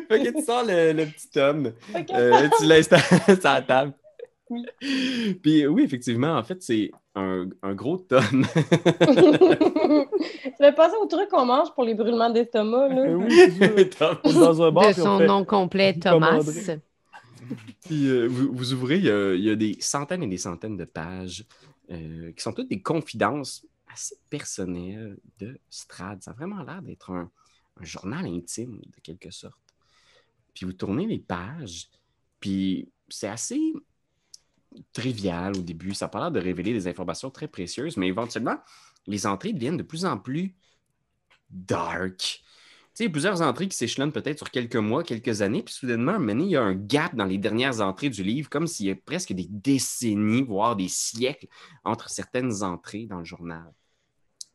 [0.07, 1.73] fait que tu sors le, le petit tome.
[1.93, 2.09] Ok.
[2.11, 3.93] Euh, tu l'installes sur la table.
[5.41, 8.45] Puis oui, effectivement, en fait, c'est un, un gros tome.
[10.57, 13.01] Ça fait penser au truc qu'on mange pour les brûlements d'estomac, là.
[13.01, 13.99] Euh, oui, est
[14.33, 16.39] dans un bar, De son fait- nom complet, Thomas.
[17.83, 20.37] Puis euh, vous, vous ouvrez, il y, a, il y a des centaines et des
[20.37, 21.45] centaines de pages
[21.91, 26.21] euh, qui sont toutes des confidences assez personnelles de Strad.
[26.23, 27.29] Ça a vraiment l'air d'être un,
[27.79, 29.53] un journal intime, de quelque sorte.
[30.53, 31.89] Puis vous tournez les pages,
[32.39, 33.61] puis c'est assez
[34.93, 35.93] trivial au début.
[35.93, 38.57] Ça l'air de révéler des informations très précieuses, mais éventuellement,
[39.07, 40.55] les entrées deviennent de plus en plus
[41.49, 42.43] dark.
[42.95, 45.63] Tu sais, il y a plusieurs entrées qui s'échelonnent peut-être sur quelques mois, quelques années,
[45.63, 48.67] puis soudainement, donné, il y a un gap dans les dernières entrées du livre, comme
[48.67, 51.47] s'il y a presque des décennies, voire des siècles,
[51.83, 53.73] entre certaines entrées dans le journal.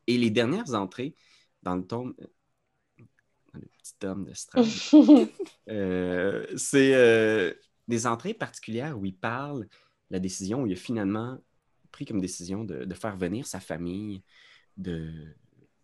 [0.06, 1.14] Et les dernières entrées
[1.62, 3.04] dans le tome, euh,
[3.52, 4.64] dans le petit tome de Strad,
[5.68, 7.52] euh, c'est euh,
[7.88, 9.68] des entrées particulières où il parle
[10.10, 11.38] la décision, il a finalement
[11.92, 14.22] pris comme décision de, de faire venir sa famille
[14.76, 15.12] de,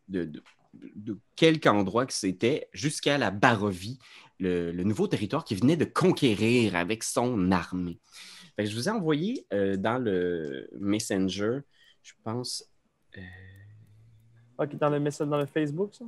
[0.09, 3.99] de, de- quelque endroit que c'était jusqu'à la Barovie,
[4.39, 7.99] le, nouveau territoire qu'il venait de conquérir avec son armée.
[8.59, 11.61] Je vous ai envoyé euh, dans le Messenger,
[12.03, 12.65] je pense.
[13.17, 13.21] euh,
[14.59, 16.05] Ok, dans le dans le Facebook, ça?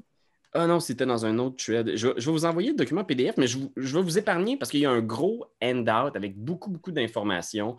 [0.54, 1.92] Ah non, c'était dans un autre thread.
[1.94, 4.86] Je, vais- vous envoyer le document PDF, mais je, vais vous épargner parce qu'il y
[4.86, 7.76] a un gros handout avec beaucoup, beaucoup d'informations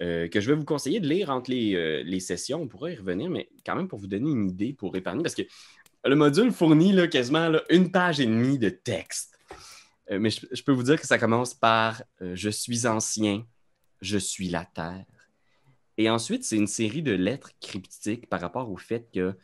[0.00, 2.62] euh, que je vais vous conseiller de lire entre les, euh, les sessions.
[2.62, 5.34] On pourra y revenir, mais quand même pour vous donner une idée, pour épargner, parce
[5.36, 5.42] que
[6.04, 9.38] le module fournit quasiment une page et demie de texte.
[10.10, 13.44] Euh, mais je, je peux vous dire que ça commence par Je suis ancien,
[14.00, 15.04] je suis la terre.
[15.96, 19.36] Et ensuite, c'est une série de lettres cryptiques par rapport au fait que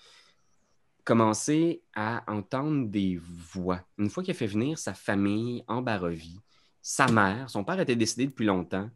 [1.07, 3.81] commencer à entendre des voix.
[3.97, 6.41] Une fois qu'il a fait venir sa famille en Barovie,
[6.83, 8.91] sa mère, son père était décédé depuis longtemps,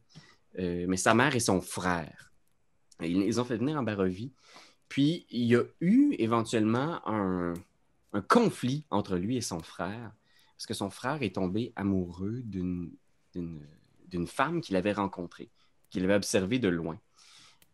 [0.58, 2.32] euh, mais sa mère et son frère.
[3.00, 4.32] Ils les ont fait venir en Barovie.
[4.88, 7.54] Puis il y a eu éventuellement un,
[8.28, 10.12] conflit entre lui et son frère,
[10.56, 12.90] parce que son frère est tombé amoureux d'une
[14.26, 15.48] femme qu'il avait rencontrée,
[15.90, 16.98] qu'il avait observée de loin.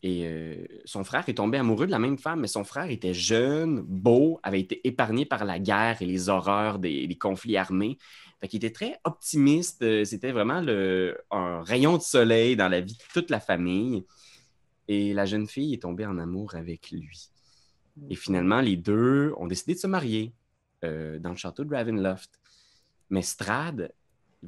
[0.03, 3.15] Et euh, son frère est tombé amoureux de la même femme, mais son frère était
[3.15, 7.99] jeune, beau, avait été épargné par la guerre et les horreurs des, des conflits armés.
[8.41, 9.83] Fait qu'il était très optimiste.
[9.83, 14.05] euh, C'était vraiment le- un rayon de soleil dans la vie de toute la famille.
[14.89, 17.31] Et la jeune fille est tombée en amour avec lui.
[18.11, 20.33] Et finalement, les deux ont décidé de se marier
[20.85, 22.39] euh, dans le château de Ravenloft.
[23.11, 23.93] Mais Strad,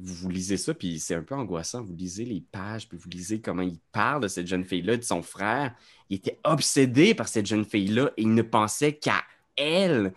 [0.01, 1.83] vous, lisez ça, puis c'est un peu angoissant.
[1.83, 5.03] Vous lisez les pages, puis vous lisez comment il parle de cette jeune fille-là, de
[5.03, 5.75] son frère.
[6.09, 9.23] Il était obsédé par cette jeune fille-là et il ne pensait qu'à
[9.55, 10.13] elle.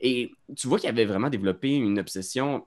[0.00, 2.66] Et tu vois qu'il avait vraiment développé une obsession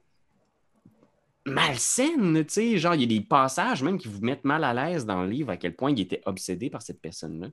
[1.45, 2.77] malsaine, tu sais.
[2.77, 5.29] Genre, il y a des passages même qui vous mettent mal à l'aise dans le
[5.29, 7.49] livre à quel point il était obsédé par cette personne-là.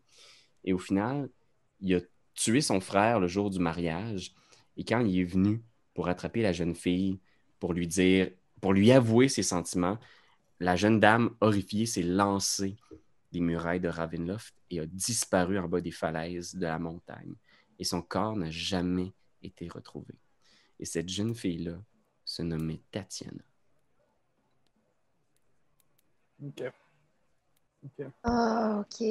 [0.64, 1.28] Et au final,
[1.80, 2.00] il a
[2.34, 4.32] tué son frère le jour du mariage.
[4.76, 5.62] Et quand il est venu
[5.94, 7.18] pour attraper la jeune fille,
[7.60, 8.30] pour lui dire,
[8.62, 9.98] pour lui avouer ses sentiments,
[10.60, 12.76] la jeune dame horrifiée s'est lancée
[13.32, 17.34] des murailles de Ravenloft et a disparu en bas des falaises de la montagne.
[17.80, 20.14] Et son corps n'a jamais été retrouvé.
[20.78, 21.82] Et cette jeune fille-là
[22.24, 23.42] se nommait Tatiana.
[26.40, 26.62] Ok.
[27.84, 28.06] Ok.
[28.22, 29.04] Ah, OK.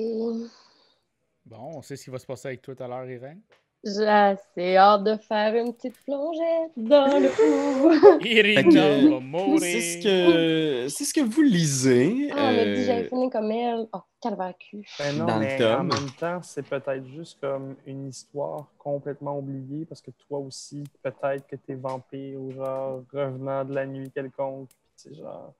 [1.46, 3.42] Bon, on sait ce qui va se passer avec toi tout à l'heure, Irène.
[3.84, 7.30] J'ai assez hâte de faire une petite plongette dans le
[9.32, 9.60] mourir.
[9.60, 12.30] C'est ce que, c'est ce que vous lisez.
[12.32, 13.88] Ah, on m'a dit euh, j'avais fini comme elle.
[13.92, 14.86] Oh, calvaire cul.
[15.00, 19.86] Ben non, Dans mais en même temps, c'est peut-être juste comme une histoire complètement oubliée
[19.86, 24.70] parce que toi aussi, peut-être que t'es vampire ou genre revenant de la nuit quelconque.
[24.70, 25.56] puis tu sais, genre,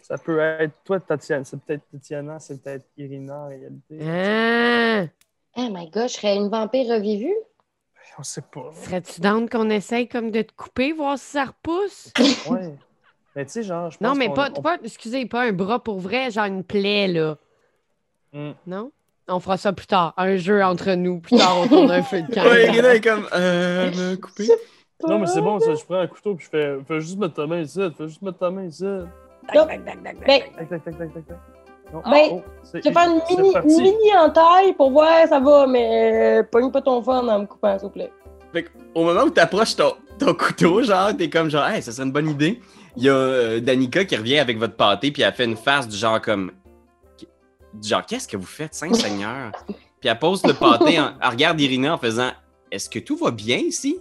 [0.00, 3.98] ça peut être toi, Tatiana, c'est peut-être Tatiana, c'est peut-être Irina en réalité.
[4.02, 5.04] Ah!
[5.56, 7.34] Oh my god, je serais une vampire revivue?
[8.18, 8.70] On sait pas.
[8.84, 12.12] Serais-tu down qu'on essaye comme de te couper, voir si ça repousse?
[12.50, 12.74] Ouais.
[13.34, 15.82] Mais tu sais, genre, je pense Non, mais pas, on- pas, excusez, pas un bras
[15.82, 17.36] pour vrai, genre une plaie, là.
[18.32, 18.52] Hmm.
[18.66, 18.92] Non?
[19.26, 20.14] On fera ça plus tard.
[20.16, 22.44] Un jeu entre nous, plus tard, autour d'un feu de camp.
[22.44, 24.46] Ouais, est comme, euh, me couper.
[25.08, 27.34] Non, mais c'est bon, ça, je prends un couteau puis je fais, fais juste mettre
[27.34, 28.84] ta main ici, fais juste mettre ta main ici.
[28.84, 29.06] Non.
[29.66, 31.36] Tac, tac, tac, tac, tac, tac.
[31.92, 32.42] Non, Ben, oh,
[32.72, 36.80] je vais faire une mini, mini entaille pour voir, ça va, mais euh, pogne pas
[36.82, 38.12] ton fun en me coupant, s'il vous plaît.
[38.52, 41.92] Fait au moment où tu approches ton, ton couteau, genre, t'es comme genre, hey, ça
[41.92, 42.60] serait une bonne idée.
[42.96, 45.86] Il y a euh, Danica qui revient avec votre pâté, puis elle fait une face
[45.88, 46.50] du genre comme.
[47.74, 49.50] Du genre, qu'est-ce que vous faites, Saint-Seigneur?
[50.00, 52.30] puis elle pose le pâté, en, elle regarde Irina en faisant,
[52.70, 53.98] est-ce que tout va bien ici?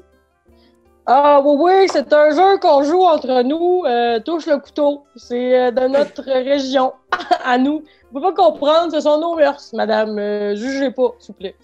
[1.06, 3.84] Ah oui, oui, c'est un jeu qu'on joue entre nous.
[3.86, 5.04] euh, touche le couteau.
[5.16, 6.94] C'est euh, de notre région,
[7.44, 7.84] à nous.
[8.14, 10.18] peux pas comprendre, ce sont nos mœurs, madame.
[10.18, 11.56] Euh, jugez pas, s'il vous plaît.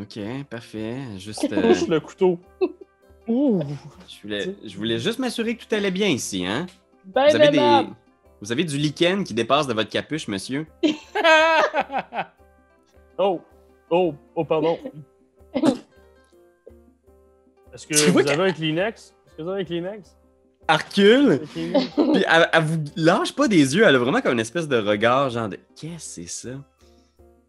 [0.00, 0.96] Ok, parfait.
[1.18, 1.46] Juste.
[1.52, 2.38] euh, le couteau.
[3.28, 3.60] Ouh.
[4.08, 6.66] je, voulais, je voulais juste m'assurer que tout allait bien ici, hein?
[7.04, 7.86] Ben Vous avez, des...
[8.40, 10.66] Vous avez du lichen qui dépasse de votre capuche, monsieur?
[13.18, 13.40] Oh.
[13.90, 14.14] Oh.
[14.34, 14.78] Oh, pardon.
[17.72, 19.14] Est-ce que vous avez un Kleenex?
[19.26, 20.16] Est-ce que vous avez un Kleenex?
[20.68, 21.48] Kleenex?
[21.52, 21.72] Puis
[22.28, 25.30] elle, elle vous lâche pas des yeux, elle a vraiment comme une espèce de regard,
[25.30, 26.54] genre de Qu'est-ce que c'est ça?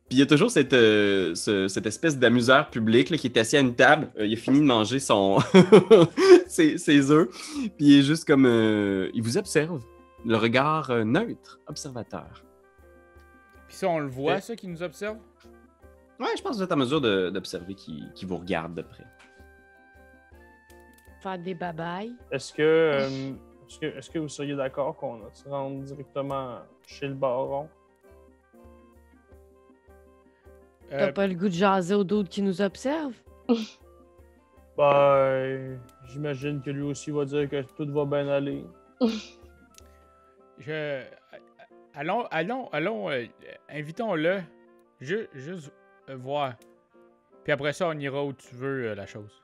[0.10, 3.38] Puis il y a toujours cette, euh, ce- cette espèce d'amuseur public là, qui est
[3.38, 4.10] assis à une table.
[4.20, 5.40] Euh, il a fini de manger son
[6.48, 7.30] ses, ses œufs.
[7.30, 8.46] Puis il est juste comme.
[8.46, 9.82] euh, il vous observe.
[10.26, 12.44] Le regard euh, neutre, observateur.
[13.68, 15.18] Puis ça, on le voit, ça, qui nous observe?
[16.20, 18.82] Ouais, je pense que vous êtes en mesure de- d'observer qui, qui vous regarde de
[18.84, 19.04] près.
[21.24, 22.14] Faire des babayes.
[22.32, 23.32] Est-ce que, euh,
[23.66, 27.70] est-ce que, est-ce que vous seriez d'accord qu'on se rende directement chez le baron?
[30.90, 33.16] T'as Euh, pas le goût de jaser au d'autres qui nous observent?
[34.76, 38.66] Ben, j'imagine que lui aussi va dire que tout va bien aller.
[40.58, 41.04] je...
[41.94, 43.26] Allons, allons, allons, euh,
[43.70, 44.42] invitons-le.
[45.00, 45.72] Ju- juste
[46.10, 46.56] euh, voir.
[47.44, 49.43] Puis après ça, on ira où tu veux, euh, la chose.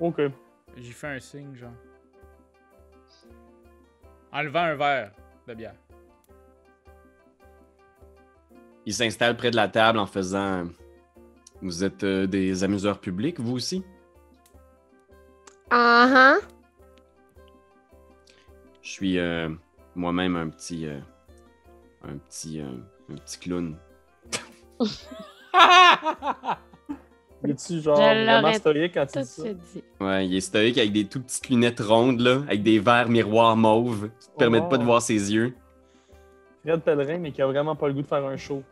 [0.00, 0.20] Ok.
[0.76, 1.72] J'ai fait un signe, genre.
[4.32, 5.12] En levant un verre
[5.46, 5.74] de bière.
[8.86, 10.64] Il s'installe près de la table en faisant.
[11.60, 13.84] Vous êtes euh, des amuseurs publics, vous aussi?
[15.70, 16.36] Ah ah.
[18.82, 19.50] Je suis euh,
[19.94, 20.86] moi-même un petit.
[20.86, 20.98] euh,
[22.02, 22.60] un petit.
[22.60, 22.72] euh,
[23.10, 23.76] un petit clown.
[27.50, 29.42] Es-tu genre Je vraiment l'aurais stoïque quand tu dis ça?
[29.42, 29.82] se dit.
[30.00, 33.56] Ouais, il est stoïque avec des tout petites lunettes rondes, là, avec des verres miroirs
[33.56, 34.86] mauves qui te permettent pas de Oh.
[34.86, 35.54] voir ses yeux.
[36.64, 38.62] Fred Pellerin, mais qui a vraiment pas le goût de faire un show.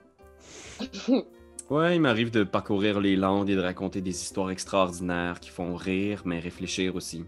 [1.71, 5.77] Ouais, il m'arrive de parcourir les landes et de raconter des histoires extraordinaires qui font
[5.77, 7.27] rire, mais réfléchir aussi.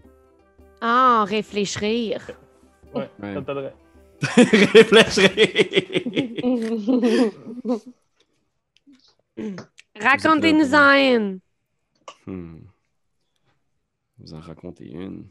[0.81, 2.31] Ah, réfléchir.
[2.95, 3.33] Ouais, Ouais.
[3.33, 3.71] Fred Pellerin.
[4.73, 5.29] réfléchir!
[9.99, 11.39] Racontez-nous-en une.
[12.25, 12.59] Hmm.
[14.19, 15.27] Vous en racontez une.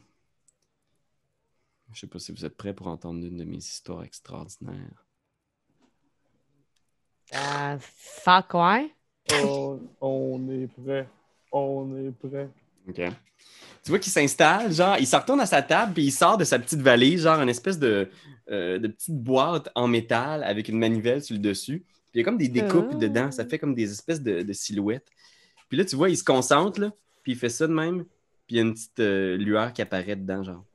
[1.93, 5.05] Je sais pas si vous êtes prêts pour entendre une de mes histoires extraordinaires.
[7.33, 8.93] Euh, fuck, ouais.
[9.43, 11.07] Oh, on est prêt.
[11.51, 12.49] On est prêt.
[12.87, 13.01] OK.
[13.83, 16.43] Tu vois qu'il s'installe, genre, il se retourne à sa table, puis il sort de
[16.43, 18.09] sa petite valise, genre, une espèce de,
[18.49, 21.83] euh, de petite boîte en métal avec une manivelle sur le dessus.
[22.11, 22.97] Puis il y a comme des découpes Oh.
[22.97, 25.07] dedans, ça fait comme des espèces de, de silhouettes.
[25.69, 26.91] Puis là, tu vois, il se concentre, là,
[27.23, 28.03] puis il fait ça de même,
[28.47, 30.65] puis il y a une petite euh, lueur qui apparaît dedans, genre.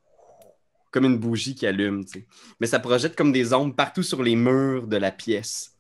[0.91, 2.27] Comme une bougie qui allume, tu sais.
[2.59, 5.73] Mais ça projette comme des ombres partout sur les murs de la pièce.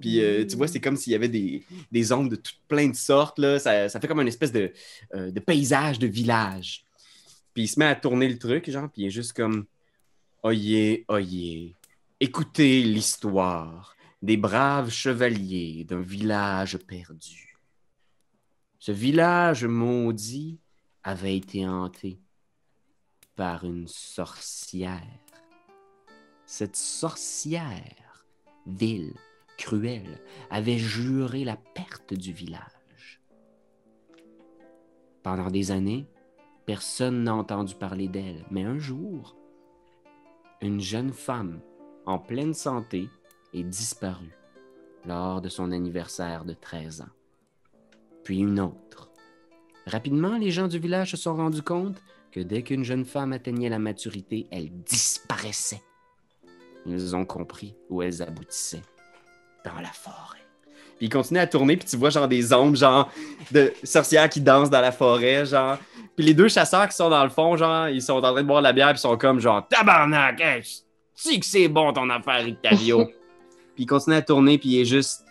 [0.00, 2.86] Puis euh, tu vois, c'est comme s'il y avait des, des ombres de toutes plein
[2.88, 3.38] de sortes.
[3.38, 3.58] Là.
[3.58, 4.70] Ça, ça fait comme une espèce de,
[5.14, 6.84] euh, de paysage de village.
[7.54, 9.64] Puis il se met à tourner le truc, genre, puis il est juste comme
[10.42, 11.74] Oyez, oyez,
[12.20, 17.56] écoutez l'histoire des braves chevaliers d'un village perdu.
[18.78, 20.58] Ce village maudit
[21.02, 22.20] avait été hanté
[23.34, 25.00] par une sorcière.
[26.44, 28.26] Cette sorcière,
[28.66, 29.14] vile,
[29.56, 33.20] cruelle, avait juré la perte du village.
[35.22, 36.06] Pendant des années,
[36.66, 39.36] personne n'a entendu parler d'elle, mais un jour,
[40.60, 41.60] une jeune femme
[42.04, 43.08] en pleine santé
[43.54, 44.36] est disparue
[45.06, 47.12] lors de son anniversaire de 13 ans.
[48.24, 49.10] Puis une autre.
[49.86, 51.96] Rapidement, les gens du village se sont rendus compte
[52.30, 55.82] que dès qu'une jeune femme atteignait la maturité, elle disparaissait.
[56.86, 58.82] Ils ont compris où elles aboutissaient.
[59.64, 60.38] Dans la forêt.
[60.96, 63.10] Puis il continue à tourner, puis tu vois genre des ombres, genre
[63.50, 65.78] de sorcières qui dansent dans la forêt, genre.
[66.16, 68.46] Puis les deux chasseurs qui sont dans le fond, genre, ils sont en train de
[68.46, 70.62] boire de la bière, puis ils sont comme genre Tabarnak, hey,
[71.14, 73.10] sais que c'est bon ton affaire, Octavio.
[73.80, 75.24] Il continue à tourner, puis il est juste.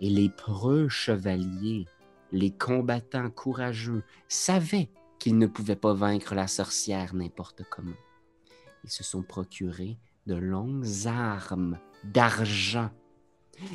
[0.00, 1.86] Et les preux chevaliers,
[2.32, 4.88] les combattants courageux, savaient
[5.20, 7.94] qu'ils ne pouvaient pas vaincre la sorcière n'importe comment.
[8.82, 12.90] Ils se sont procurés de longues armes d'argent.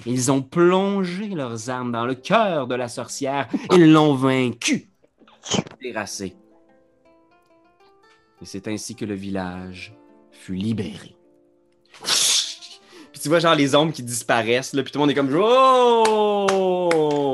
[0.06, 4.90] Ils ont plongé leurs armes dans le cœur de la sorcière et l'ont vaincue.
[5.82, 5.94] Et
[8.44, 9.96] c'est ainsi que le village
[10.32, 11.16] fut libéré.
[13.24, 17.32] Tu vois genre les ombres qui disparaissent, là, puis tout le monde est comme Oh!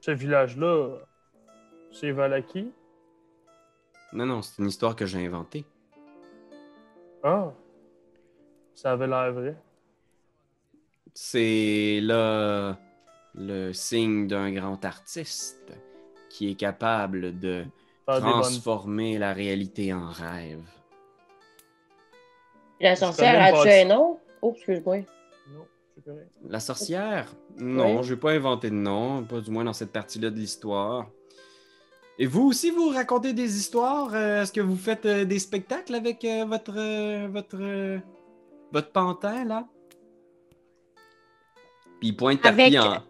[0.00, 1.00] Ce village-là,
[1.92, 2.72] c'est Valaki?
[4.14, 5.66] Non, non, c'est une histoire que j'ai inventée.
[7.22, 7.52] Ah!
[8.74, 9.54] Ça avait l'air vrai.
[11.12, 12.78] c'est là
[13.34, 15.72] le signe d'un grand artiste
[16.30, 17.64] qui est capable de
[18.06, 20.62] Faire des bonnes- transformer la réalité en rêve.
[22.80, 24.20] La sorcière a-tu un nom?
[24.42, 24.98] Oh, excuse-moi.
[25.52, 26.30] Non, c'est correct.
[26.48, 27.34] La sorcière?
[27.58, 28.02] Non, Ouais.
[28.02, 31.08] je vais pas inventer de nom, pas du moins dans cette partie-là de l'histoire.
[32.18, 34.14] Et vous aussi, vous racontez des histoires?
[34.14, 38.00] Euh, Est-ce que vous faites euh, des spectacles avec euh, votre, votre,
[38.72, 39.66] votre pantin, là?
[42.00, 43.02] Puis il pointe Avec- tapis en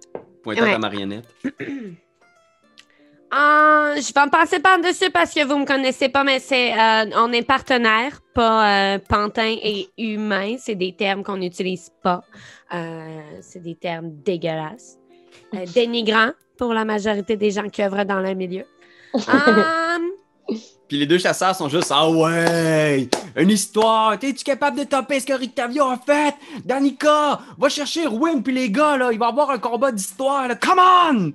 [0.42, 0.72] pointant Ouais.
[0.72, 1.28] ta marionnette.
[3.30, 7.10] Ah, je vais en passer par-dessus parce que vous me connaissez pas, mais c'est euh,
[7.16, 10.56] on est partenaire, pas euh, pantin et humain.
[10.58, 12.22] C'est des termes qu'on n'utilise pas.
[12.72, 14.98] Euh, c'est des termes dégueulasses.
[15.54, 18.64] Euh, dénigrants pour la majorité des gens qui œuvrent dans le milieu.
[19.12, 20.04] Hum,
[20.88, 23.08] Puis les deux chasseurs sont juste Ah ouais!
[23.34, 24.12] Une histoire!
[24.12, 26.34] Es-tu capable de topper ce que Rictavio a fait?
[26.64, 27.40] Danica!
[27.58, 29.10] Va chercher Win puis les gars, là!
[29.12, 30.54] Il va y avoir un combat d'histoire, là!
[30.54, 31.32] Come on!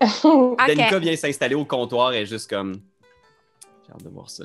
[0.66, 2.74] Danica vient s'installer au comptoir et est juste comme.
[3.86, 4.44] J'ai hâte de voir ça.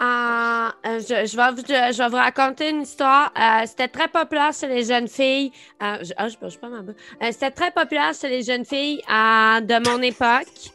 [0.00, 3.32] Ah, euh, je, je vais vous, je, je vais vous raconter une histoire.
[3.36, 5.50] Euh, C'était très populaire chez les jeunes filles.
[5.82, 10.00] Euh, je, ah, je, pas ma C'était très populaire chez les jeunes filles de mon
[10.02, 10.72] époque.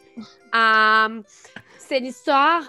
[0.56, 1.22] Euh,
[1.80, 2.64] c'est l'histoire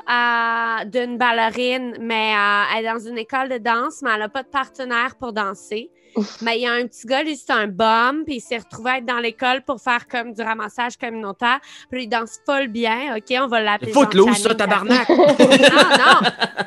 [0.87, 2.35] d'une ballerine, mais
[2.77, 5.91] elle est dans une école de danse, mais elle n'a pas de partenaire pour danser.
[6.43, 8.91] Mais il y a un petit gars, lui, c'est un bum, puis il s'est retrouvé
[8.91, 11.61] à être dans l'école pour faire comme du ramassage communautaire.
[11.91, 13.35] Puis il danse full bien, OK?
[13.41, 13.93] On va l'appeler.
[13.93, 15.09] Footloose, ça, tabarnak!
[15.09, 16.21] non, non,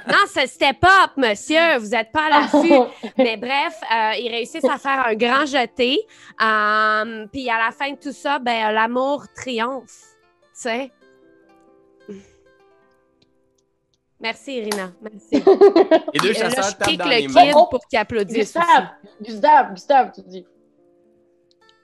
[0.08, 1.78] non, c'est step up, monsieur.
[1.80, 2.74] Vous n'êtes pas à l'affût.
[3.18, 6.00] Mais bref, euh, ils réussissent à faire un grand jeté.
[6.42, 9.88] Euh, Puis à la fin de tout ça, ben, l'amour triomphe.
[10.54, 10.92] Tu sais?
[14.20, 14.92] Merci, Irina.
[15.02, 15.30] Merci.
[16.14, 17.52] Les deux Et là, chasseurs je tapent dans le les kid mains.
[17.70, 18.56] Pour qu'il applaudisse.
[18.56, 18.66] aussi.
[18.66, 18.88] Gustave!
[19.22, 19.74] Gustave!
[19.74, 20.46] Gustave, tu dis.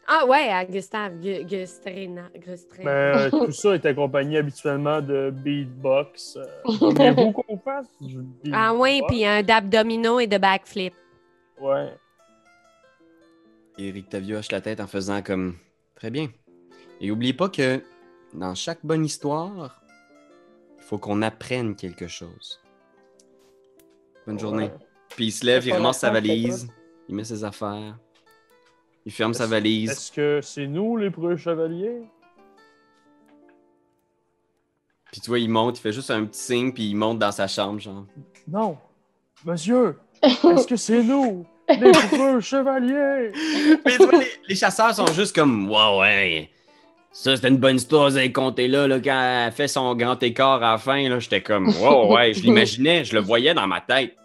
[0.07, 1.13] Ah ouais, à Gustave.
[1.19, 2.23] Gu- Gustrina.
[2.35, 2.83] Gustrina.
[2.83, 6.37] Mais euh, tout ça est accompagné habituellement de beatbox.
[6.37, 6.45] Euh,
[6.79, 8.19] Voulez-vous qu'on fasse du
[8.51, 10.93] Ah oui, puis un d'abdominaux et de backflip.
[11.61, 11.93] Ouais.
[13.77, 15.55] Et Rictavio hoche la tête en faisant comme.
[15.95, 16.29] Très bien.
[16.99, 17.81] Et oubliez pas que
[18.33, 19.79] dans chaque bonne histoire,
[20.93, 22.61] faut qu'on apprenne quelque chose.
[24.27, 24.69] Bonne journée.
[25.09, 26.67] Puis il se lève, il ramasse sa valise,
[27.09, 27.97] il met ses affaires,
[29.03, 29.89] il ferme sa valise.
[29.89, 32.03] Est-ce que c'est nous les preux chevaliers?
[35.11, 37.31] Puis tu vois, il monte, il fait juste un petit signe, puis il monte dans
[37.31, 38.05] sa chambre, genre.
[38.47, 38.77] Non.
[39.45, 43.31] Monsieur, est-ce que c'est nous les preux chevaliers?
[43.83, 46.51] Mais tu vois, les, les chasseurs sont juste comme, ouais, ouais.
[47.13, 50.21] Ça, c'était une bonne histoire, vous avez compté là, là, quand elle fait son grand
[50.23, 53.67] écart à la fin, là, j'étais comme, ouais, ouais, je l'imaginais, je le voyais dans
[53.67, 54.15] ma tête.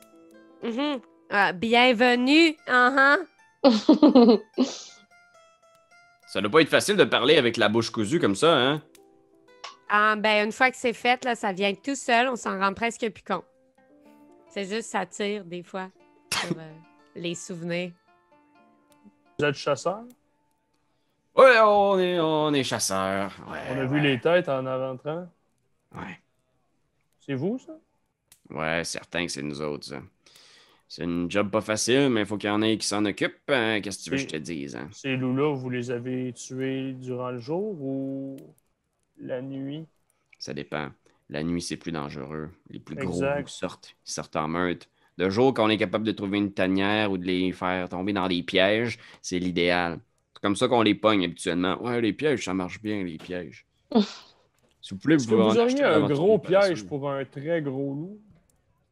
[0.62, 0.98] Mhm.
[1.28, 2.56] Ah, bienvenue.
[2.66, 3.18] Uh-huh.
[6.28, 8.82] Ça doit pas être facile de parler avec la bouche cousue comme ça, hein?
[9.90, 12.28] Ah, ben, une fois que c'est fait, là, ça vient tout seul.
[12.28, 13.44] On s'en rend presque plus compte.
[14.48, 15.88] C'est juste, ça tire des fois
[16.32, 16.72] sur euh,
[17.16, 17.92] les souvenirs.
[19.38, 20.04] Vous êtes chasseurs?
[21.38, 23.32] Ouais, on est, on est chasseurs.
[23.46, 25.28] Ouais, On a ouais, vu les têtes en rentrant.
[25.94, 26.22] Ouais.
[27.20, 27.78] C'est vous, ça?
[28.50, 30.02] Ouais, certain que c'est nous autres, ça.
[30.88, 33.50] C'est une job pas facile, mais il faut qu'il y en ait qui s'en occupent.
[33.50, 33.80] hein.
[33.82, 34.90] Qu'est-ce que tu veux que je te dise, hein?
[34.90, 38.36] Ces loups-là, vous les avez tués durant le jour ou
[39.18, 39.86] la nuit?
[40.38, 40.90] Ça dépend.
[41.28, 42.50] La nuit, c'est plus dangereux.
[42.70, 43.28] Les plus gros Exact.
[43.28, 43.96] loups sortent.
[44.06, 44.88] Ils sortent en meute.
[45.16, 48.28] Le jour qu'on est capable de trouver une tanière ou de les faire tomber dans
[48.28, 50.00] des pièges, c'est l'idéal.
[50.38, 51.82] C'est comme ça qu'on les pogne habituellement.
[51.82, 53.66] Ouais, les pièges, ça marche bien, les pièges.
[54.80, 57.24] S'il vous plaît, Est-ce que pouvez en vous acheter auriez un gros piège pour un
[57.24, 58.20] très gros loup?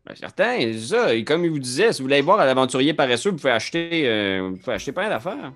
[0.05, 1.15] Ben, certain, c'est ça.
[1.15, 4.09] Et comme il vous disait, si vous voulez voir à l'aventurier paresseux, vous pouvez acheter,
[4.09, 5.53] euh, vous pouvez acheter plein d'affaires.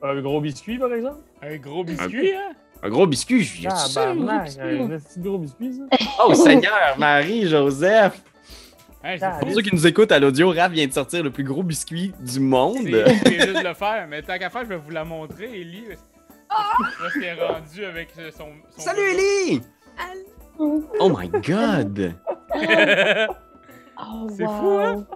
[0.00, 1.18] Un gros biscuit, par exemple?
[1.42, 2.52] Un gros biscuit, hein?
[2.80, 6.06] Un gros biscuit, je y Ah, ça, un un petit gros biscuit, ça?
[6.24, 8.22] Oh Seigneur, Marie, Joseph!
[9.40, 12.12] Pour ceux qui nous écoutent à l'audio, Raph vient de sortir le plus gros biscuit
[12.20, 12.78] du monde.
[13.24, 15.84] c'est juste le faire, mais tant qu'à faire, je vais vous la montrer, Ellie.
[17.14, 18.46] Qu'elle est rendue avec son.
[18.76, 19.60] son Salut Ellie!
[20.58, 22.14] Oh my god!
[23.96, 24.50] Oh, C'est wow.
[24.58, 25.06] fou, hein?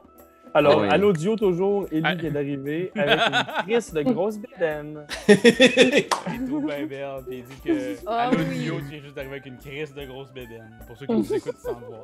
[0.59, 0.89] Alors, Ah oui.
[0.91, 2.15] à l'audio, toujours, Ellie Ah.
[2.15, 5.07] vient d'arriver avec une crise de grosse bédaine.
[5.29, 6.09] Elle est
[6.49, 7.09] trop bien belle.
[7.29, 8.81] Puis il dit que Oh à l'audio, oui.
[8.83, 10.71] tu viens juste d'arriver avec une crise de grosse bédaine.
[10.87, 12.03] Pour ceux qui nous écoutent sans le voir.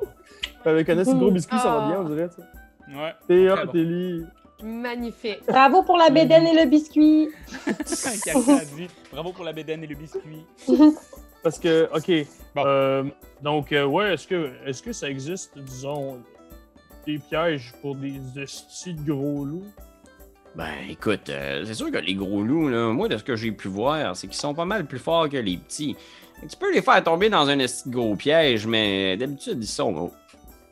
[0.65, 1.89] Avec un assez gros biscuit, ça va Ah.
[1.89, 2.43] bien, on dirait, ça.
[2.89, 3.15] Ouais.
[3.27, 3.73] T'es bon.
[3.75, 4.25] Ellie.
[4.63, 5.41] Magnifique.
[5.49, 7.29] Bravo pour la bédaine et le biscuit.
[8.77, 10.45] Dit bravo pour la bédaine et le biscuit.
[11.43, 12.27] Parce que, OK.
[12.55, 12.63] Bon.
[12.65, 13.05] euh,
[13.43, 16.19] donc, euh, ouais, est-ce que, est que ça existe, disons,
[17.07, 19.67] des pièges pour des hosties de gros loups?
[20.55, 23.51] Ben, écoute, euh, c'est sûr que les gros loups, là, moi, de ce que j'ai
[23.51, 25.97] pu voir, c'est qu'ils sont pas mal plus forts que les petits.
[26.49, 30.13] Tu peux les faire tomber dans un esti de gros piège, mais d'habitude, ils sont,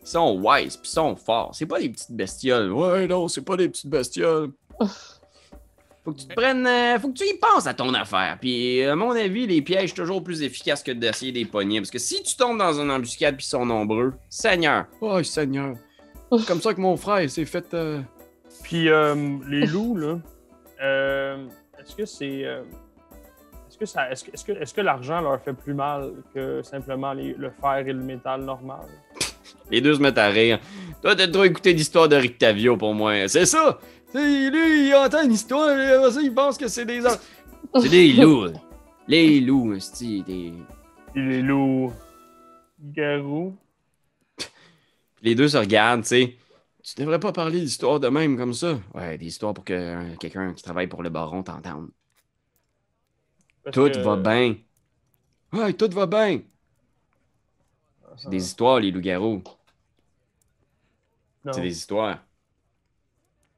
[0.03, 1.51] ils sont wise, puis ils sont forts.
[1.55, 2.70] C'est pas des petites bestioles.
[2.72, 4.51] Ouais, non, c'est pas des petites bestioles.
[6.05, 6.66] Faut que tu te prennes.
[6.66, 8.37] euh, faut que tu y penses à ton affaire.
[8.41, 11.80] Puis, à mon avis, les pièges sont toujours plus efficaces que d'essayer des poignées.
[11.80, 14.87] Parce que si tu tombes dans une embuscade puis ils sont nombreux, Seigneur.
[15.01, 15.76] Oh, Seigneur.
[16.39, 17.72] C'est comme ça que mon frère s'est fait.
[17.74, 18.01] euh,
[18.62, 19.14] Puis euh,
[19.49, 20.18] les loups, là,
[20.83, 21.47] euh,
[21.78, 22.45] est-ce que c'est.
[22.45, 22.62] euh,
[23.68, 26.62] est-ce que, ça, est-ce, que, est-ce, que, est-ce que l'argent leur fait plus mal que
[26.62, 28.80] simplement les- le fer et le métal normal?
[29.70, 30.61] Les deux se mettent à rire.
[31.03, 33.26] Toi, t'as trop écouté l'histoire de Rictavio pour moi.
[33.28, 33.78] C'est ça!
[34.12, 35.70] C'est- lui, il entend une histoire,
[36.22, 37.01] il pense que c'est des.
[37.80, 38.53] C'est des loups.
[39.09, 40.53] Les loups, c'est des.
[41.14, 41.93] Les loups
[42.80, 43.55] garous.
[45.23, 46.37] Les deux se regardent, tu sais.
[46.83, 48.79] Tu devrais pas parler d'histoire de même comme ça.
[48.93, 51.89] Ouais, des histoires pour que euh, quelqu'un qui travaille pour le baron t'entende.
[53.73, 54.57] Tout que- va bien.
[55.53, 56.41] Ouais, tout va bien.
[58.16, 59.43] C'est des histoires, les loups-garous.
[61.45, 62.18] Non, C'est des histoires.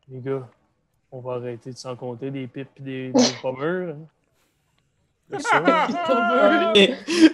[0.09, 0.47] les gars,
[1.11, 3.95] on va arrêter de s'en compter des pipes et des, des pommures.
[3.95, 4.07] hein.
[5.31, 6.73] C'est ça?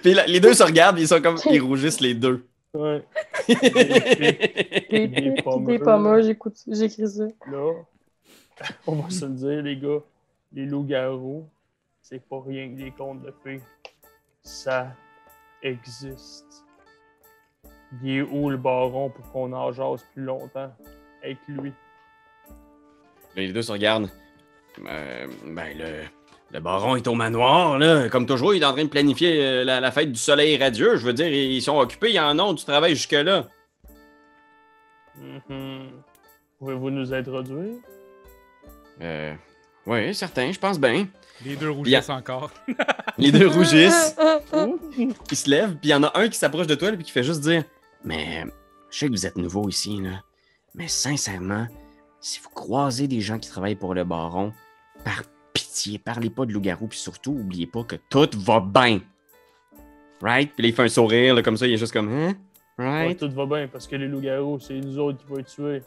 [0.03, 1.37] Puis là, les deux se regardent, ils sont comme.
[1.51, 2.47] Ils rougissent les deux.
[2.75, 3.03] Ouais.
[3.49, 7.25] Des Des pommures, j'écoute, j'écris ça.
[7.51, 7.73] Là,
[8.87, 10.01] on va se le dire, les gars,
[10.53, 11.49] les loups-garous,
[12.01, 13.61] c'est pas rien que des contes de fées.
[14.43, 14.95] Ça
[15.63, 16.65] existe.
[18.03, 20.73] Il est où le baron pour qu'on en jase plus longtemps
[21.23, 21.73] avec lui?
[23.35, 24.11] Les deux se regardent.
[24.87, 26.05] Euh, ben, le,
[26.53, 28.09] le baron est au manoir, là.
[28.09, 30.97] Comme toujours, il est en train de planifier euh, la, la fête du soleil radieux.
[30.97, 33.47] Je veux dire, ils sont occupés, ils en ont du travail jusque-là.
[35.17, 35.91] Mhm.
[36.59, 37.75] Pouvez-vous nous introduire?
[39.01, 39.35] Euh,
[39.87, 41.07] oui, certain, je pense bien.
[41.45, 42.51] Les deux rougissent encore.
[43.19, 44.17] Les deux rougissent,
[44.99, 47.11] ils se lèvent, puis il y en a un qui s'approche de toi, puis qui
[47.11, 47.65] fait juste dire
[48.05, 48.45] Mais,
[48.91, 50.23] je sais que vous êtes nouveau ici, là.
[50.75, 51.67] Mais sincèrement,
[52.21, 54.53] si vous croisez des gens qui travaillent pour le baron,
[55.05, 55.23] par
[55.71, 59.01] pitié, parlez pas de loup-garou, puis surtout, oubliez pas que tout va bien.
[60.21, 60.53] Right?
[60.55, 62.35] Puis là, il fait un sourire, là, comme ça, il est juste comme Hein?
[62.79, 63.19] Ouais, Right?
[63.19, 65.83] tout va bien parce que les loups-garous, c'est nous autres qui vont les tuer.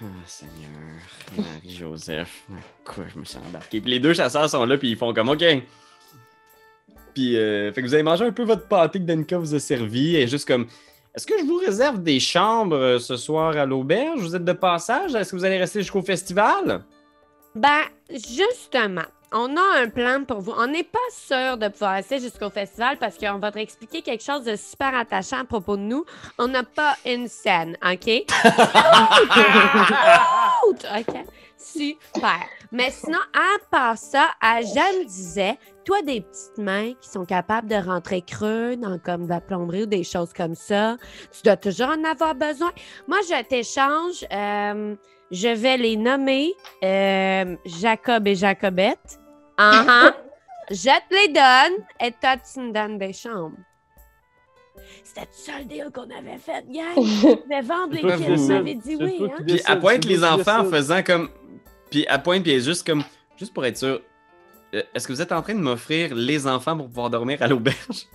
[0.00, 0.56] Ah, Seigneur,
[1.36, 2.46] Marie-Joseph,
[2.84, 3.80] quoi, je me suis embarqué.
[3.80, 5.44] Puis les deux chasseurs sont là, puis ils font comme OK.
[7.14, 9.60] Puis, euh, fait que vous avez mangé un peu votre pâté que Denka vous a
[9.60, 10.66] servi, et juste comme
[11.14, 14.20] Est-ce que je vous réserve des chambres euh, ce soir à l'auberge?
[14.20, 15.14] Vous êtes de passage?
[15.14, 16.84] Est-ce que vous allez rester jusqu'au festival?
[17.54, 20.52] Ben, justement, on a un plan pour vous.
[20.56, 24.22] On n'est pas sûr de pouvoir rester jusqu'au festival parce qu'on va te expliquer quelque
[24.24, 26.04] chose de super attachant à propos de nous.
[26.38, 28.08] On n'a pas une scène, OK?
[30.68, 31.16] OK?
[31.56, 32.40] Super.
[32.72, 37.68] Mais sinon, à part ça, à Jeanne disait, toi, des petites mains qui sont capables
[37.68, 40.96] de rentrer creux dans comme de la plomberie ou des choses comme ça,
[41.32, 42.72] tu dois toujours en avoir besoin.
[43.06, 44.24] Moi, je t'échange.
[44.32, 44.96] euh,
[45.30, 46.52] je vais les nommer
[46.82, 49.18] euh, Jacob et Jacobette.
[49.56, 50.16] Ah ah.
[50.70, 53.56] Je te les donne et toi, tu me donnes des chambres.
[55.02, 56.94] C'était ça le deal qu'on avait fait, gang?
[56.96, 58.36] Je vais vendre les décides.
[58.38, 59.42] Vous m'avez dit oui, hein?
[59.46, 61.28] Puis elle pointe c'est les enfants en faisant comme.
[61.90, 63.04] Puis elle pointe, puis elle est juste comme.
[63.36, 64.00] Juste pour être sûr.
[64.74, 67.46] euh, Est-ce que vous êtes en train de m'offrir les enfants pour pouvoir dormir à
[67.46, 68.06] l'auberge?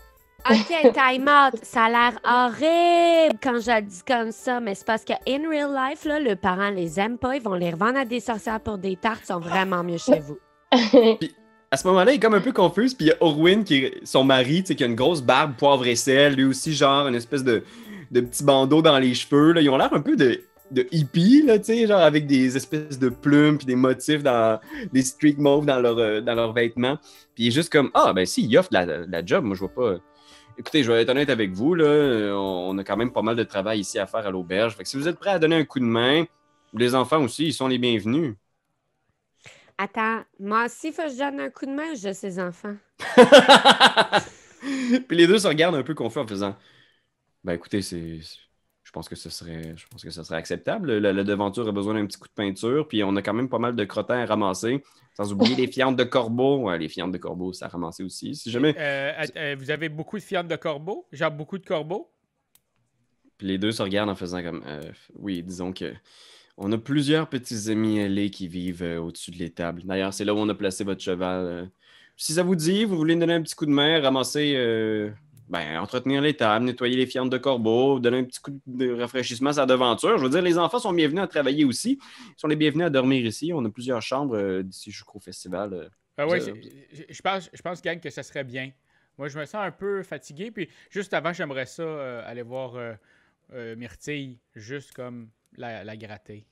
[0.49, 1.59] OK, time out.
[1.63, 5.49] Ça a l'air horrible quand je le dis comme ça, mais c'est parce que in
[5.49, 7.35] real life, là, le parent les aime pas.
[7.35, 9.21] Ils vont les revendre à des sorcières pour des tartes.
[9.23, 10.37] Ils sont vraiment mieux chez vous.
[11.71, 13.75] À ce moment-là, il est comme un peu confus, puis il y a Orwin, qui
[13.75, 16.73] est son mari, tu sais, qui a une grosse barbe poivre et sel, lui aussi,
[16.73, 17.63] genre, une espèce de,
[18.09, 19.51] de petit bandeau dans les cheveux.
[19.51, 19.61] Là.
[19.61, 22.97] Ils ont l'air un peu de, de hippie, là, tu sais, genre, avec des espèces
[22.97, 24.59] de plumes, puis des motifs, dans,
[24.91, 26.97] des streak mauves dans, euh, dans leurs vêtements.
[27.35, 29.59] Puis il est juste comme, ah, ben si, il offre la, la job, moi, je
[29.59, 29.97] vois pas.
[30.59, 33.37] Écoutez, je vais être honnête avec vous, là, euh, on a quand même pas mal
[33.37, 34.75] de travail ici à faire à l'auberge.
[34.83, 36.25] Si vous êtes prêts à donner un coup de main,
[36.73, 38.35] les enfants aussi, ils sont les bienvenus.
[39.77, 42.75] Attends, moi aussi, faut que je donne un coup de main je ces enfants?
[45.07, 46.57] Puis les deux se regardent un peu confus en faisant
[47.45, 48.19] Ben écoutez, c'est.
[48.99, 49.77] Je pense que ce serait.
[49.77, 50.97] Je pense que ce serait acceptable.
[50.97, 53.47] La, la devanture a besoin d'un petit coup de peinture, puis on a quand même
[53.47, 54.83] pas mal de crottins à ramasser.
[55.15, 56.63] Sans oublier les fientes de corbeau.
[56.63, 58.35] Ouais, les fientes de corbeau, c'est à ramasser aussi.
[58.35, 58.75] Si jamais.
[58.77, 61.07] Euh, euh, vous avez beaucoup de fientes de corbeaux?
[61.13, 62.11] Genre beaucoup de corbeaux?
[63.37, 65.93] Puis les deux se regardent en faisant comme euh, Oui, disons que.
[66.57, 69.83] On a plusieurs petits amis ailés qui vivent au-dessus de l'étable.
[69.85, 71.71] D'ailleurs, c'est là où on a placé votre cheval.
[72.17, 74.57] Si ça vous dit, vous voulez me donner un petit coup de main, ramasser
[75.49, 79.49] ben, entretenir les tables, nettoyer les fientes de corbeau, donner un petit coup de rafraîchissement
[79.49, 80.17] à sa devanture.
[80.17, 81.99] Je veux dire, les enfants sont bienvenus à travailler aussi.
[82.27, 83.51] Ils sont les bienvenus à dormir ici.
[83.53, 85.73] On a plusieurs chambres euh, d'ici jusqu'au festival.
[85.73, 85.89] euh.
[86.17, 86.53] Ben ouais, c'est-
[87.09, 88.71] je pense, je pense, gang, que ça serait bien.
[89.17, 90.51] Moi, je me sens un peu fatigué.
[90.51, 92.93] Puis juste avant, j'aimerais ça euh, aller voir euh,
[93.53, 96.45] euh, Myrtille, juste comme la, la gratter.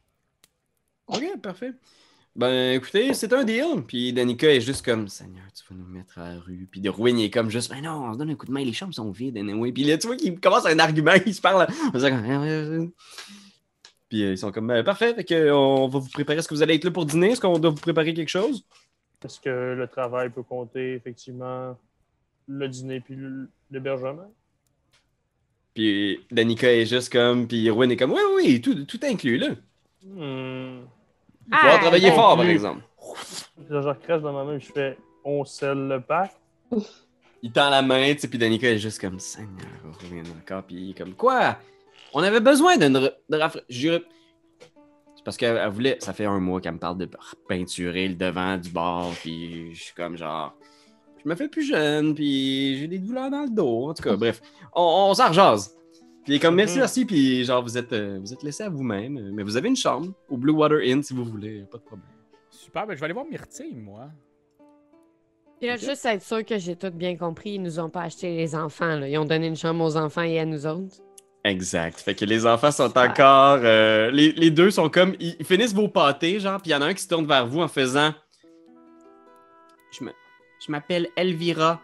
[1.07, 1.71] OK, parfait.
[2.37, 3.81] Ben, écoutez, c'est un deal.
[3.87, 6.67] Puis Danica est juste comme, Seigneur, tu vas nous mettre à la rue.
[6.69, 8.63] Puis de Rouen est comme juste, ben non, on se donne un coup de main,
[8.63, 9.37] les chambres sont vides.
[9.37, 9.71] Anyway.
[9.71, 11.65] Puis là, tu vois qu'il commence un argument, il se parle.
[11.93, 12.87] On se dit comme, Euh, euh.
[14.07, 16.37] Puis euh, ils sont comme, Ben, parfait, fait que, on va vous préparer.
[16.37, 17.31] Est-ce que vous allez être là pour dîner?
[17.31, 18.63] Est-ce qu'on doit vous préparer quelque chose?
[19.25, 21.75] Est-ce que le travail peut compter effectivement
[22.47, 24.31] le dîner puis le- l'hébergement?
[25.73, 29.37] Puis Danica est juste comme, puis Rouen est comme, oui, oui, oui, tout, tout inclus,
[29.39, 29.49] là.
[30.03, 30.85] Hmm.
[31.47, 32.81] Il va Ah, travailler ben, fort, par exemple.
[33.69, 36.31] Là, je recrache dans ma main et je fais on scelle le pack.
[37.43, 39.51] Il tend la main, tu sais, puis Danica est juste comme Seigneur,
[40.01, 41.57] reviens encore, puis il est comme quoi?
[42.13, 43.39] On avait besoin d'une re- de
[43.69, 47.09] C'est parce qu'elle elle voulait, ça fait un mois qu'elle me parle de
[47.47, 50.53] peinturer le devant du bar, puis je suis comme genre,
[51.23, 54.15] je me fais plus jeune, puis j'ai des douleurs dans le dos, en tout cas,
[54.15, 54.41] bref,
[54.73, 55.76] on, on s'en rejase.
[56.27, 56.79] Puis il est comme merci, Mhm.
[56.81, 59.77] merci, puis genre vous êtes, euh, vous êtes laissé à vous-même, mais vous avez une
[59.77, 62.05] chambre au Blue Water Inn si vous voulez, pas de problème.
[62.49, 64.09] Super, ben je vais aller voir Myrtille, moi.
[65.57, 68.35] Puis là, juste être sûr que j'ai tout bien compris, ils nous ont pas acheté
[68.35, 68.97] les enfants.
[68.97, 69.07] Là.
[69.07, 70.97] Ils ont donné une chambre aux enfants et à nous autres.
[71.45, 71.97] Exact.
[72.01, 73.59] Fait que les enfants sont encore.
[73.63, 75.15] euh, les, les deux sont comme.
[75.21, 77.47] Ils, finissent vos pâtés, genre, puis il y en a un qui se tourne vers
[77.47, 78.13] vous en faisant.
[79.97, 80.11] Je me-
[80.65, 81.79] je m'appelle Elvira.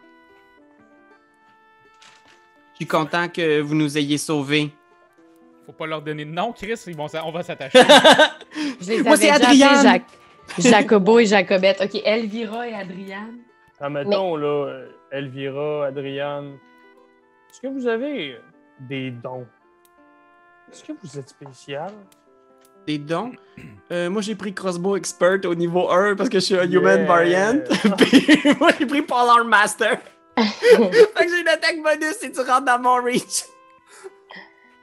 [2.74, 4.72] Je suis content que vous nous ayez sauvés.
[5.66, 7.80] Faut pas leur donner de nom, Chris, ils vont, on va s'attacher.
[9.06, 9.82] Moi, c'est Adriane.
[9.84, 10.04] Jac-
[10.60, 11.82] Jacobo et Jacobette.
[11.84, 13.38] OK, Elvira et Adriane.
[13.80, 16.58] Admettons, là, euh, Elvira, Adriane,
[17.50, 18.38] est-ce que vous avez
[18.82, 19.46] des dons?
[20.72, 21.92] Est-ce que vous êtes spécial?
[22.88, 23.32] Des dons?
[23.92, 27.06] Euh, moi, j'ai pris Crossbow Expert au niveau 1 parce que je suis un Human.
[27.06, 27.60] Variant.
[27.98, 28.26] Puis
[28.60, 30.00] moi, j'ai pris Polar Master.
[30.42, 33.44] Fait que j'ai une attaque bonus si tu rentres dans mon reach.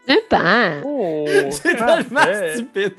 [0.09, 0.83] Super!
[0.85, 2.95] Oh, C'est tellement stupide.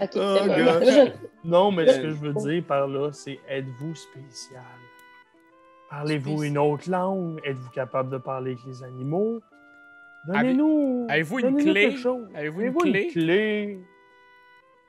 [0.00, 1.12] Ok, Oh, je-
[1.44, 4.62] Non, mais ce que je veux dire par là, c'est êtes-vous spécial?
[5.90, 7.40] Parlez-vous une autre langue?
[7.44, 9.40] Êtes-vous capable de parler avec les animaux?
[10.26, 11.06] Donnez-nous.
[11.10, 11.96] Avez-vous une clé?
[12.34, 13.06] Avez-vous une clé?
[13.08, 13.78] clé?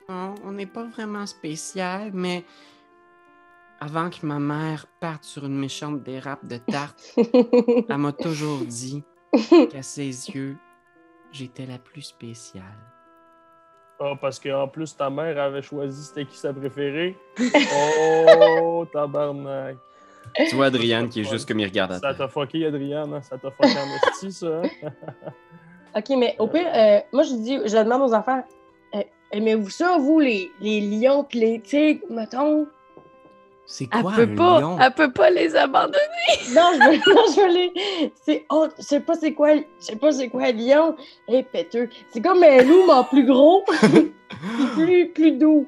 [0.08, 2.44] Non, on n'est pas vraiment spécial, mais
[3.84, 7.02] avant que ma mère parte sur une méchante dérape de tarte,
[7.88, 9.02] elle m'a toujours dit
[9.70, 10.56] qu'à ses yeux,
[11.32, 12.62] j'étais la plus spéciale.
[14.00, 17.16] Ah, parce qu'en plus, ta mère avait choisi c'était qui sa préférée.
[17.40, 19.76] Oh, tabarnak.
[20.48, 23.12] Tu vois Adrienne qui est juste comme il regarde à Ça t'a fucké, Adriane.
[23.14, 23.22] hein?
[23.22, 24.62] Ça t'a fucké en esti, ça.
[24.62, 24.90] hein?
[25.96, 28.42] OK, mais au pire, euh, moi, je dis, je demande aux enfants,
[28.96, 32.66] euh, aimez-vous ça, vous, les, les lions pis les tigres, mettons?
[33.66, 34.78] C'est Elle quoi peut un pas, lion?
[34.80, 35.98] elle peut pas les abandonner.
[36.54, 38.12] Non, je veux, non, je veux les...
[38.22, 38.44] C'est...
[38.50, 40.94] Oh, je sais pas c'est quoi, je sais pas c'est quoi un lion.
[41.28, 41.88] Eh, péteux.
[42.10, 45.66] C'est comme un loup, mais en plus gros, puis plus, plus doux.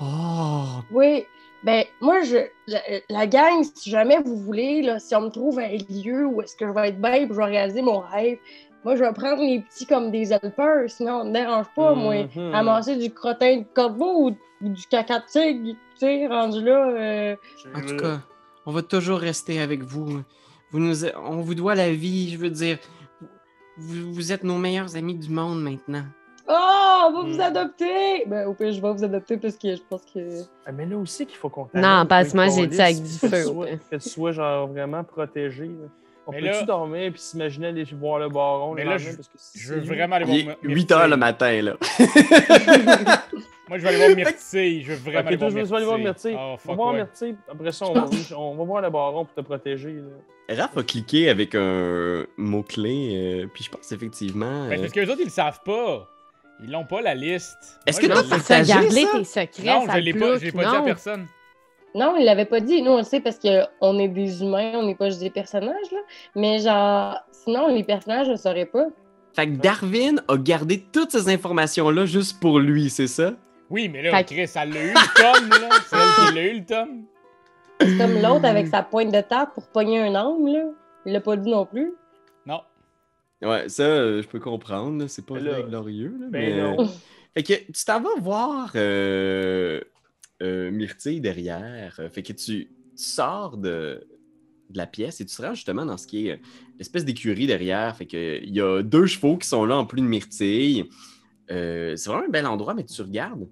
[0.00, 0.80] Oh!
[0.90, 1.24] Oui.
[1.62, 5.60] Ben, moi, je, la, la gang, si jamais vous voulez, là, si on me trouve
[5.60, 8.38] un lieu où est-ce que je vais être bien puis je vais réaliser mon rêve,
[8.84, 12.24] moi, je vais prendre les petits comme des helpers, sinon, on me dérange pas, moi.
[12.34, 12.54] Mhm.
[12.54, 16.88] Amasser du crottin de corbeau ou, ou du caca de tigre, tu sais, rendu là.
[16.88, 17.36] euh,
[17.74, 18.20] En tout cas,
[18.66, 20.22] on va toujours rester avec vous.
[20.70, 22.78] vous nous, on vous doit la vie, je veux dire.
[23.78, 26.04] Vous, vous êtes nos meilleurs amis du monde maintenant.
[26.48, 27.40] Oh, on va vous Hmm.
[27.40, 28.24] adopter!
[28.26, 30.42] Ben, au pire, je vais vous adopter parce que je pense que.
[30.66, 33.08] Ah, mais là aussi qu'il faut qu'on Non, parce que moi, j'ai dit avec du
[33.18, 33.44] feu,
[33.90, 35.66] que tu sois genre vraiment protégé.
[35.68, 35.86] là.
[36.26, 39.28] On peut-tu là- dormir puis s'imaginer aller voir le baron Mais le là, je- parce
[39.28, 41.76] que si Je veux vraiment aller Il voir est Myr- 8 heures le matin, là.
[43.68, 44.82] Moi, je vais aller voir Myrtille.
[44.82, 46.36] Je veux vraiment aller toi, voir je vais aller voir Myrtille.
[46.38, 46.94] Oh, on va voir ouais.
[46.96, 48.06] Myrtille, après ça, on va,
[48.36, 49.94] on va voir le baron pour te protéger.
[50.48, 50.54] là.
[50.62, 54.68] Raph a cliqué avec un mot-clé, euh, puis je pense effectivement.
[54.68, 56.08] Ben, euh, parce que les autres, ils le savent pas.
[56.62, 57.80] Ils l'ont pas, la liste.
[57.86, 60.52] Est-ce que t'as l'ai- partagé Ça, tes secrets, Non, ça je l'ai pas, je l'ai
[60.52, 61.26] pas dit à personne.
[61.94, 62.80] Non, il l'avait pas dit.
[62.82, 65.90] Nous, on le sait parce qu'on est des humains, on n'est pas juste des personnages,
[65.92, 65.98] là.
[66.34, 68.86] Mais genre, sinon, les personnages ne le sauraient pas.
[69.34, 73.32] Fait que Darwin a gardé toutes ces informations-là juste pour lui, c'est ça?
[73.70, 75.68] Oui, mais là, Fait- Chris, elle l'a eu le tome, là.
[75.86, 77.02] C'est elle qui l'a eu le tome.
[77.80, 80.64] C'est comme l'autre avec sa pointe de table pour pogner un âme, là.
[81.06, 81.92] Il l'a pas dit non plus.
[82.46, 82.60] Non.
[83.42, 86.14] Ouais, ça, euh, je peux comprendre, là, c'est pas là- glorieux.
[86.20, 86.88] Là, Ben mais, non.
[87.34, 89.80] Fait que tu t'en vas voir euh,
[90.42, 91.96] euh, Myrtille derrière.
[92.00, 94.06] Euh, Fait que tu, sors de,
[94.74, 96.36] la pièce et tu seras justement dans ce qui est euh,
[96.78, 97.96] l'espèce d'écurie derrière.
[97.96, 100.88] Fait que, il y a deux chevaux qui sont là en plus de myrtille.
[101.48, 103.46] C'est vraiment un bel endroit, mais tu regardes.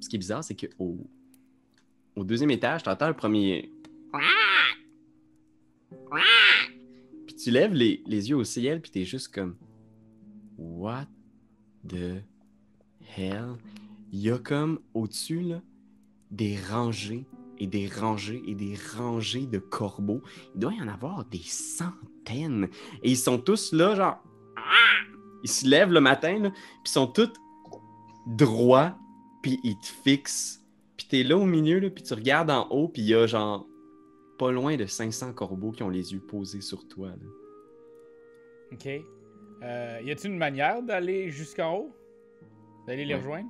[0.00, 0.98] Ce qui est bizarre, c'est que au,
[2.16, 3.72] deuxième étage, tu entends le premier.
[7.26, 9.56] Puis tu lèves les, les yeux au ciel, puis tu es juste comme.
[10.58, 11.06] What
[11.88, 12.22] the
[13.16, 13.56] hell?
[14.12, 15.62] Il y a comme au-dessus, là,
[16.36, 17.26] des rangées
[17.58, 20.22] et des rangées et des rangées de corbeaux.
[20.54, 22.68] Il doit y en avoir des centaines.
[23.02, 24.22] Et ils sont tous là, genre.
[25.42, 27.32] Ils se lèvent le matin, là, puis ils sont tous
[28.26, 28.96] droits,
[29.42, 30.62] puis ils te fixent.
[30.96, 33.26] Puis t'es là au milieu, là, puis tu regardes en haut, puis il y a
[33.26, 33.66] genre
[34.38, 37.08] pas loin de 500 corbeaux qui ont les yeux posés sur toi.
[37.08, 37.28] là.
[38.72, 38.88] OK.
[39.62, 41.96] Euh, y a-t-il une manière d'aller jusqu'en haut?
[42.86, 43.20] D'aller les Ouais.
[43.20, 43.48] rejoindre?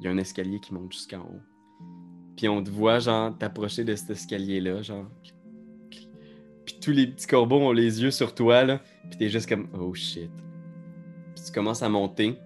[0.00, 1.40] Il y a un escalier qui monte jusqu'en haut.
[2.36, 5.06] Puis on te voit, genre, t'approcher de cet escalier-là, genre.
[6.64, 8.80] Puis tous les petits corbeaux ont les yeux sur toi, là.
[9.08, 10.30] Puis t'es juste comme, oh shit.
[11.34, 12.38] Puis tu commences à monter.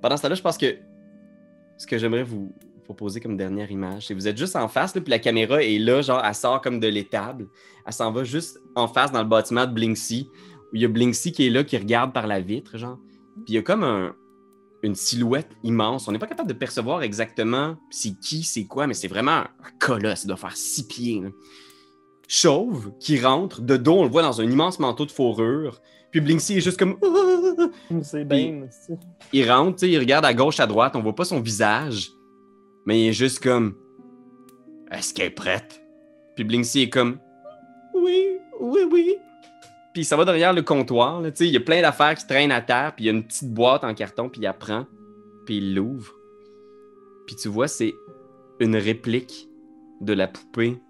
[0.00, 0.76] Pendant ce temps-là, je pense que
[1.78, 2.52] ce que j'aimerais vous
[2.84, 5.78] proposer comme dernière image, c'est vous êtes juste en face, là, puis la caméra est
[5.78, 7.48] là, genre, elle sort comme de l'étable.
[7.86, 10.28] Elle s'en va juste en face dans le bâtiment de Blinksy,
[10.72, 12.98] où il y a Blinksy qui est là, qui regarde par la vitre, genre.
[13.34, 14.14] Puis il y a comme un,
[14.82, 16.08] une silhouette immense.
[16.08, 19.48] On n'est pas capable de percevoir exactement c'est qui, c'est quoi, mais c'est vraiment un
[19.78, 20.24] colosse.
[20.24, 21.20] Il doit faire six pieds.
[21.20, 21.28] là.
[22.28, 25.80] Chauve qui rentre, de dos, on le voit dans un immense manteau de fourrure.
[26.10, 26.98] Puis Blinksy est juste comme.
[28.02, 28.66] C'est bien.
[29.32, 32.10] Il rentre, il regarde à gauche, à droite, on voit pas son visage,
[32.86, 33.74] mais il est juste comme.
[34.90, 35.82] Est-ce qu'elle est prête?
[36.34, 37.18] Puis Blinksy est comme.
[37.94, 39.16] Oui, oui, oui.
[39.92, 42.62] Puis ça va derrière le comptoir, là, il y a plein d'affaires qui traînent à
[42.62, 44.86] terre, puis il y a une petite boîte en carton, puis il la prend,
[45.44, 46.12] puis il l'ouvre.
[47.26, 47.94] Puis tu vois, c'est
[48.60, 49.48] une réplique
[50.00, 50.80] de la poupée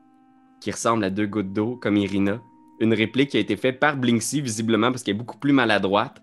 [0.61, 2.41] qui ressemble à deux gouttes d'eau, comme Irina.
[2.81, 6.23] Une réplique qui a été faite par Blinksy, visiblement, parce qu'elle est beaucoup plus maladroite.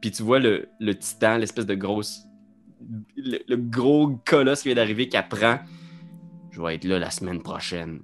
[0.00, 2.22] Puis tu vois le, le titan, l'espèce de grosse.
[3.16, 5.58] Le, le gros colosse qui vient d'arriver, qui apprend
[6.50, 8.00] Je vais être là la semaine prochaine.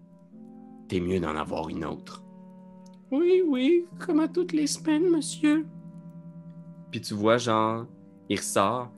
[0.89, 2.23] T'es mieux d'en avoir une autre.
[3.11, 5.67] Oui, oui, comme à toutes les semaines, monsieur.
[6.91, 7.87] Puis tu vois, genre,
[8.29, 8.91] il ressort,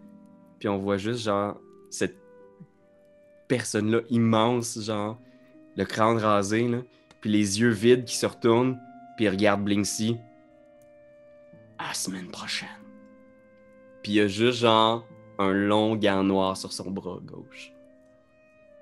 [0.59, 1.59] puis on voit juste, genre,
[1.91, 2.17] cette
[3.49, 5.19] personne-là immense, genre,
[5.77, 6.83] le crâne rasé, là,
[7.21, 8.79] puis les yeux vides qui se retournent,
[9.17, 10.19] puis il regarde Blinksy.
[11.79, 12.69] À la semaine prochaine.
[14.03, 15.07] Puis il y a juste, genre,
[15.39, 17.73] un long gant noir sur son bras gauche.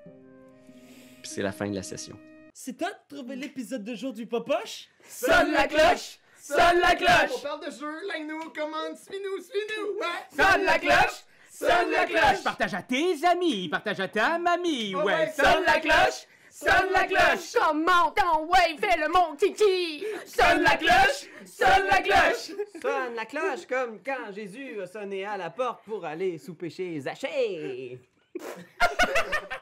[0.03, 2.17] Puis c'est la fin de la session.
[2.63, 4.87] C'est toi de trouver l'épisode de jour du Popoche?
[5.07, 6.19] Sonne la cloche!
[6.39, 7.31] Sonne la cloche!
[7.37, 10.27] On parle de jeu, like-nous, commande, suis-nous, suis-nous, ouais!
[10.29, 11.23] Sonne la cloche!
[11.49, 12.43] Sonne la cloche!
[12.43, 15.33] Partage à tes amis, partage à ta mamie, Ouais, ouais.
[15.35, 16.27] Sonne la cloche!
[16.51, 17.53] Sonne la cloche!
[17.59, 20.05] Comment ton ouais, fais le mon kiki!
[20.27, 21.29] Sonne la cloche!
[21.43, 22.51] Sonne la cloche!
[22.79, 26.99] Sonne la cloche comme quand Jésus a sonné à la porte pour aller souper chez
[26.99, 27.99] Zachée.